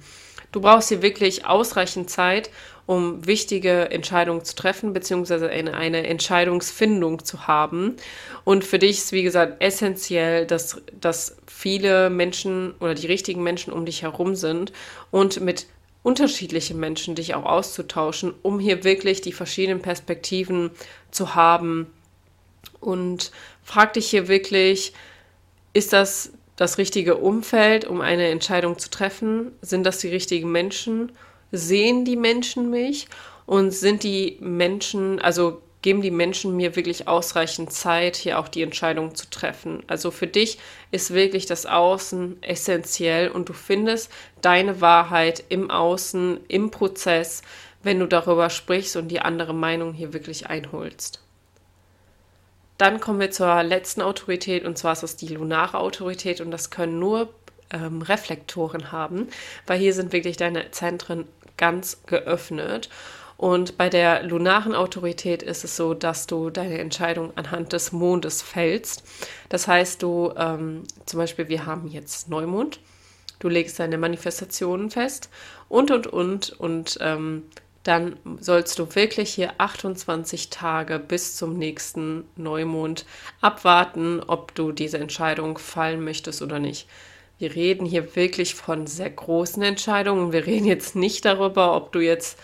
Du 0.50 0.62
brauchst 0.62 0.88
hier 0.88 1.02
wirklich 1.02 1.44
ausreichend 1.44 2.08
Zeit, 2.08 2.48
um 2.88 3.26
wichtige 3.26 3.90
Entscheidungen 3.90 4.46
zu 4.46 4.54
treffen, 4.54 4.94
beziehungsweise 4.94 5.50
eine, 5.50 5.74
eine 5.74 6.06
Entscheidungsfindung 6.06 7.22
zu 7.22 7.46
haben. 7.46 7.96
Und 8.44 8.64
für 8.64 8.78
dich 8.78 8.96
ist, 8.96 9.12
wie 9.12 9.22
gesagt, 9.22 9.62
essentiell, 9.62 10.46
dass, 10.46 10.80
dass 10.98 11.36
viele 11.46 12.08
Menschen 12.08 12.72
oder 12.80 12.94
die 12.94 13.06
richtigen 13.06 13.42
Menschen 13.42 13.74
um 13.74 13.84
dich 13.84 14.00
herum 14.00 14.34
sind 14.34 14.72
und 15.10 15.42
mit 15.42 15.66
unterschiedlichen 16.02 16.80
Menschen 16.80 17.14
dich 17.14 17.34
auch 17.34 17.44
auszutauschen, 17.44 18.32
um 18.40 18.58
hier 18.58 18.84
wirklich 18.84 19.20
die 19.20 19.32
verschiedenen 19.32 19.82
Perspektiven 19.82 20.70
zu 21.10 21.34
haben. 21.34 21.88
Und 22.80 23.32
frag 23.62 23.92
dich 23.92 24.08
hier 24.08 24.28
wirklich, 24.28 24.94
ist 25.74 25.92
das 25.92 26.32
das 26.56 26.78
richtige 26.78 27.16
Umfeld, 27.16 27.84
um 27.84 28.00
eine 28.00 28.28
Entscheidung 28.28 28.78
zu 28.78 28.88
treffen? 28.88 29.52
Sind 29.60 29.84
das 29.84 29.98
die 29.98 30.08
richtigen 30.08 30.50
Menschen? 30.50 31.12
Sehen 31.52 32.04
die 32.04 32.16
Menschen 32.16 32.70
mich? 32.70 33.08
Und 33.46 33.70
sind 33.70 34.02
die 34.02 34.36
Menschen, 34.40 35.20
also 35.20 35.62
geben 35.80 36.02
die 36.02 36.10
Menschen 36.10 36.54
mir 36.56 36.76
wirklich 36.76 37.08
ausreichend 37.08 37.72
Zeit, 37.72 38.16
hier 38.16 38.38
auch 38.38 38.48
die 38.48 38.62
Entscheidung 38.62 39.14
zu 39.14 39.30
treffen? 39.30 39.82
Also 39.86 40.10
für 40.10 40.26
dich 40.26 40.58
ist 40.90 41.14
wirklich 41.14 41.46
das 41.46 41.64
Außen 41.64 42.42
essentiell 42.42 43.30
und 43.30 43.48
du 43.48 43.54
findest 43.54 44.10
deine 44.42 44.82
Wahrheit 44.82 45.44
im 45.48 45.70
Außen, 45.70 46.40
im 46.48 46.70
Prozess, 46.70 47.42
wenn 47.82 48.00
du 48.00 48.06
darüber 48.06 48.50
sprichst 48.50 48.96
und 48.96 49.08
die 49.08 49.20
andere 49.20 49.54
Meinung 49.54 49.94
hier 49.94 50.12
wirklich 50.12 50.48
einholst. 50.48 51.22
Dann 52.76 53.00
kommen 53.00 53.18
wir 53.18 53.30
zur 53.30 53.62
letzten 53.62 54.02
Autorität 54.02 54.64
und 54.64 54.78
zwar 54.78 54.92
ist 54.92 55.02
es 55.02 55.16
die 55.16 55.28
lunare 55.28 55.78
Autorität 55.78 56.40
und 56.40 56.50
das 56.50 56.70
können 56.70 56.98
nur 56.98 57.28
ähm, 57.70 58.02
Reflektoren 58.02 58.92
haben, 58.92 59.28
weil 59.66 59.78
hier 59.78 59.92
sind 59.92 60.12
wirklich 60.12 60.36
deine 60.36 60.70
Zentren 60.70 61.26
ganz 61.58 62.02
geöffnet. 62.06 62.88
Und 63.36 63.78
bei 63.78 63.88
der 63.88 64.24
lunaren 64.24 64.74
Autorität 64.74 65.44
ist 65.44 65.62
es 65.62 65.76
so, 65.76 65.94
dass 65.94 66.26
du 66.26 66.50
deine 66.50 66.78
Entscheidung 66.78 67.32
anhand 67.36 67.72
des 67.72 67.92
Mondes 67.92 68.42
fällst. 68.42 69.04
Das 69.48 69.68
heißt, 69.68 70.02
du 70.02 70.32
ähm, 70.36 70.82
zum 71.06 71.18
Beispiel, 71.18 71.48
wir 71.48 71.64
haben 71.64 71.86
jetzt 71.86 72.28
Neumond, 72.28 72.80
du 73.38 73.48
legst 73.48 73.78
deine 73.78 73.96
Manifestationen 73.96 74.90
fest 74.90 75.30
und 75.68 75.92
und 75.92 76.08
und 76.08 76.50
und 76.58 76.98
ähm, 77.00 77.44
dann 77.84 78.16
sollst 78.40 78.78
du 78.80 78.94
wirklich 78.96 79.32
hier 79.32 79.52
28 79.58 80.50
Tage 80.50 80.98
bis 80.98 81.36
zum 81.36 81.56
nächsten 81.56 82.24
Neumond 82.34 83.06
abwarten, 83.40 84.20
ob 84.20 84.54
du 84.56 84.72
diese 84.72 84.98
Entscheidung 84.98 85.58
fallen 85.58 86.02
möchtest 86.02 86.42
oder 86.42 86.58
nicht. 86.58 86.88
Wir 87.38 87.54
reden 87.54 87.86
hier 87.86 88.16
wirklich 88.16 88.54
von 88.54 88.86
sehr 88.86 89.10
großen 89.10 89.62
Entscheidungen. 89.62 90.32
Wir 90.32 90.46
reden 90.46 90.66
jetzt 90.66 90.96
nicht 90.96 91.24
darüber, 91.24 91.76
ob 91.76 91.92
du 91.92 92.00
jetzt, 92.00 92.38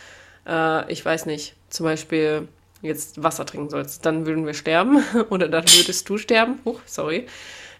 äh, 0.47 0.91
ich 0.93 1.05
weiß 1.05 1.27
nicht, 1.27 1.55
zum 1.69 1.85
Beispiel 1.85 2.49
jetzt 2.81 3.23
Wasser 3.23 3.45
trinken 3.45 3.71
sollst. 3.71 4.07
Dann 4.07 4.27
würden 4.27 4.47
wir 4.47 4.55
sterben 4.55 5.03
oder 5.31 5.49
dann 5.49 5.65
würdest 5.65 6.09
du 6.09 6.19
sterben. 6.19 6.61
Huch, 6.65 6.81
sorry 6.87 7.27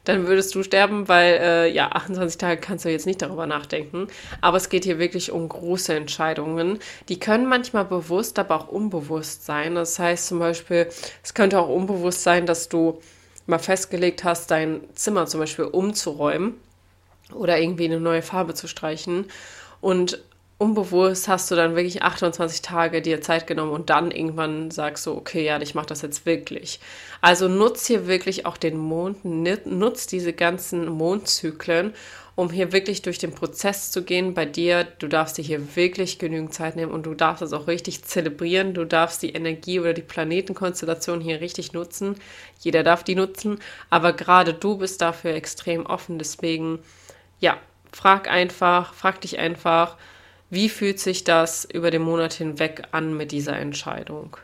dann 0.05 0.27
würdest 0.27 0.55
du 0.55 0.63
sterben, 0.63 1.09
weil 1.09 1.39
äh, 1.41 1.73
ja, 1.73 1.91
28 1.91 2.39
Tage 2.39 2.61
kannst 2.61 2.85
du 2.85 2.91
jetzt 2.91 3.07
nicht 3.07 3.23
darüber 3.23 3.47
nachdenken. 3.47 4.09
Aber 4.41 4.59
es 4.59 4.69
geht 4.69 4.85
hier 4.85 4.99
wirklich 4.99 5.33
um 5.33 5.49
große 5.49 5.95
Entscheidungen. 5.95 6.79
Die 7.09 7.19
können 7.19 7.47
manchmal 7.47 7.87
bewusst, 7.87 8.39
aber 8.39 8.57
auch 8.57 8.69
unbewusst 8.69 9.47
sein. 9.47 9.75
Das 9.75 9.99
heißt 9.99 10.27
zum 10.27 10.39
Beispiel, 10.39 10.89
es 11.23 11.35
könnte 11.35 11.59
auch 11.59 11.69
unbewusst 11.69 12.23
sein, 12.23 12.47
dass 12.47 12.69
du 12.69 13.01
mal 13.47 13.59
festgelegt 13.59 14.25
hast, 14.25 14.51
dein 14.51 14.83
Zimmer 14.95 15.27
zum 15.27 15.41
Beispiel 15.41 15.65
umzuräumen 15.65 16.55
oder 17.33 17.59
irgendwie 17.59 17.87
eine 17.87 18.01
neue 18.01 18.23
Farbe 18.23 18.55
zu 18.55 18.69
streichen. 18.69 19.27
Und 19.81 20.23
unbewusst 20.59 21.29
hast 21.29 21.51
du 21.51 21.57
dann 21.57 21.77
wirklich 21.77 22.03
28 22.03 22.63
Tage 22.63 23.03
dir 23.03 23.21
Zeit 23.21 23.47
genommen 23.47 23.73
und 23.73 23.91
dann 23.91 24.11
irgendwann 24.11 24.71
sagst 24.71 25.07
du, 25.07 25.13
okay, 25.13 25.45
ja, 25.45 25.61
ich 25.61 25.75
mache 25.75 25.87
das 25.87 26.03
jetzt 26.03 26.27
wirklich. 26.27 26.81
Also 27.21 27.49
nutz 27.49 27.87
hier 27.87 28.07
wirklich 28.07 28.47
auch 28.47 28.57
den 28.57 28.79
Mond, 28.79 29.25
nutz 29.25 30.07
diese 30.07 30.33
ganzen 30.33 30.89
Mondzyklen, 30.89 31.93
um 32.37 32.51
hier 32.51 32.73
wirklich 32.73 33.03
durch 33.03 33.19
den 33.19 33.33
Prozess 33.33 33.91
zu 33.91 34.05
gehen 34.05 34.35
bei 34.35 34.45
dir. 34.47 34.85
Du 34.85 35.07
darfst 35.07 35.39
dir 35.39 35.43
hier 35.43 35.77
wirklich 35.77 36.19
genügend 36.19 36.55
Zeit 36.55 36.77
nehmen 36.77 36.93
und 36.93 37.05
du 37.05 37.15
darfst 37.15 37.43
es 37.43 37.53
auch 37.53 37.67
richtig 37.67 38.05
zelebrieren. 38.05 38.75
Du 38.75 38.85
darfst 38.85 39.23
die 39.23 39.33
Energie 39.33 39.81
oder 39.81 39.93
die 39.93 40.03
Planetenkonstellation 40.03 41.21
hier 41.21 41.41
richtig 41.41 41.73
nutzen. 41.73 42.17
Jeder 42.61 42.83
darf 42.83 43.05
die 43.05 43.15
nutzen, 43.15 43.59
aber 43.91 44.13
gerade 44.13 44.55
du 44.55 44.79
bist 44.79 45.01
dafür 45.01 45.35
extrem 45.35 45.87
offen. 45.87 46.19
Deswegen 46.19 46.81
ja, 47.41 47.59
frag 47.93 48.29
einfach, 48.29 48.95
frag 48.95 49.21
dich 49.21 49.39
einfach, 49.39 49.97
wie 50.51 50.69
fühlt 50.69 51.01
sich 51.01 51.25
das 51.25 51.65
über 51.65 51.91
den 51.91 52.03
Monat 52.03 52.35
hinweg 52.35 52.83
an 52.93 53.17
mit 53.17 53.33
dieser 53.33 53.59
Entscheidung? 53.59 54.37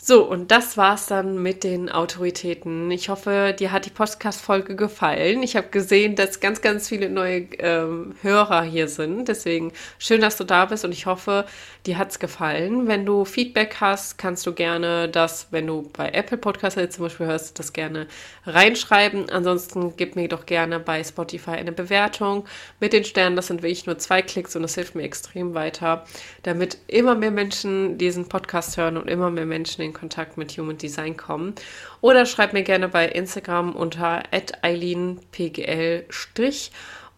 So, 0.00 0.24
und 0.24 0.52
das 0.52 0.76
war's 0.76 1.06
dann 1.06 1.42
mit 1.42 1.64
den 1.64 1.90
Autoritäten. 1.90 2.88
Ich 2.92 3.08
hoffe, 3.08 3.54
dir 3.58 3.72
hat 3.72 3.84
die 3.84 3.90
Podcast-Folge 3.90 4.76
gefallen. 4.76 5.42
Ich 5.42 5.56
habe 5.56 5.68
gesehen, 5.68 6.14
dass 6.14 6.38
ganz, 6.38 6.60
ganz 6.62 6.88
viele 6.88 7.10
neue 7.10 7.40
ähm, 7.58 8.14
Hörer 8.22 8.62
hier 8.62 8.86
sind. 8.86 9.26
Deswegen 9.26 9.72
schön, 9.98 10.20
dass 10.20 10.36
du 10.36 10.44
da 10.44 10.66
bist 10.66 10.84
und 10.84 10.92
ich 10.92 11.06
hoffe, 11.06 11.46
dir 11.84 11.98
hat's 11.98 12.20
gefallen. 12.20 12.86
Wenn 12.86 13.04
du 13.04 13.24
Feedback 13.24 13.78
hast, 13.80 14.18
kannst 14.18 14.46
du 14.46 14.52
gerne 14.52 15.08
das, 15.08 15.48
wenn 15.50 15.66
du 15.66 15.90
bei 15.92 16.10
Apple 16.10 16.38
Podcasts 16.38 16.94
zum 16.94 17.04
Beispiel 17.04 17.26
hörst, 17.26 17.58
das 17.58 17.72
gerne 17.72 18.06
reinschreiben. 18.46 19.28
Ansonsten 19.30 19.94
gib 19.96 20.14
mir 20.14 20.28
doch 20.28 20.46
gerne 20.46 20.78
bei 20.78 21.02
Spotify 21.02 21.50
eine 21.50 21.72
Bewertung 21.72 22.44
mit 22.78 22.92
den 22.92 23.02
Sternen. 23.02 23.34
Das 23.34 23.48
sind 23.48 23.62
wirklich 23.62 23.86
nur 23.86 23.98
zwei 23.98 24.22
Klicks 24.22 24.54
und 24.54 24.62
das 24.62 24.76
hilft 24.76 24.94
mir 24.94 25.02
extrem 25.02 25.54
weiter, 25.54 26.06
damit 26.44 26.78
immer 26.86 27.16
mehr 27.16 27.32
Menschen 27.32 27.98
diesen 27.98 28.28
Podcast 28.28 28.76
hören 28.76 28.96
und 28.96 29.08
immer 29.08 29.30
mehr 29.30 29.46
Menschen 29.46 29.82
in 29.82 29.92
Kontakt 29.98 30.36
mit 30.36 30.52
Human 30.52 30.78
Design 30.78 31.16
kommen. 31.16 31.54
Oder 32.00 32.26
schreib 32.26 32.52
mir 32.52 32.62
gerne 32.62 32.88
bei 32.88 33.08
Instagram 33.08 33.74
unter 33.74 34.22
eileenpgl- 34.62 36.04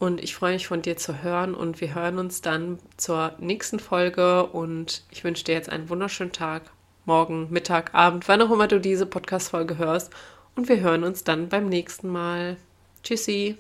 und 0.01 0.23
ich 0.25 0.35
freue 0.35 0.55
mich 0.55 0.67
von 0.67 0.81
dir 0.83 0.97
zu 0.97 1.23
hören 1.23 1.55
und 1.55 1.81
wir 1.81 1.95
hören 1.95 2.19
uns 2.19 2.41
dann 2.41 2.79
zur 2.97 3.35
nächsten 3.39 3.79
Folge 3.79 4.47
und 4.47 5.05
ich 5.11 5.25
wünsche 5.25 5.45
dir 5.45 5.55
jetzt 5.55 5.69
einen 5.69 5.91
wunderschönen 5.91 6.33
Tag, 6.33 6.63
morgen, 7.05 7.49
Mittag, 7.51 7.95
Abend, 7.95 8.27
wann 8.27 8.41
auch 8.41 8.51
immer 8.51 8.67
du 8.67 8.81
diese 8.81 9.05
Podcast-Folge 9.05 9.77
hörst 9.77 10.11
und 10.57 10.69
wir 10.69 10.81
hören 10.81 11.05
uns 11.05 11.23
dann 11.23 11.51
beim 11.51 11.69
nächsten 11.69 12.09
Mal. 12.09 12.57
Tschüssi! 13.03 13.59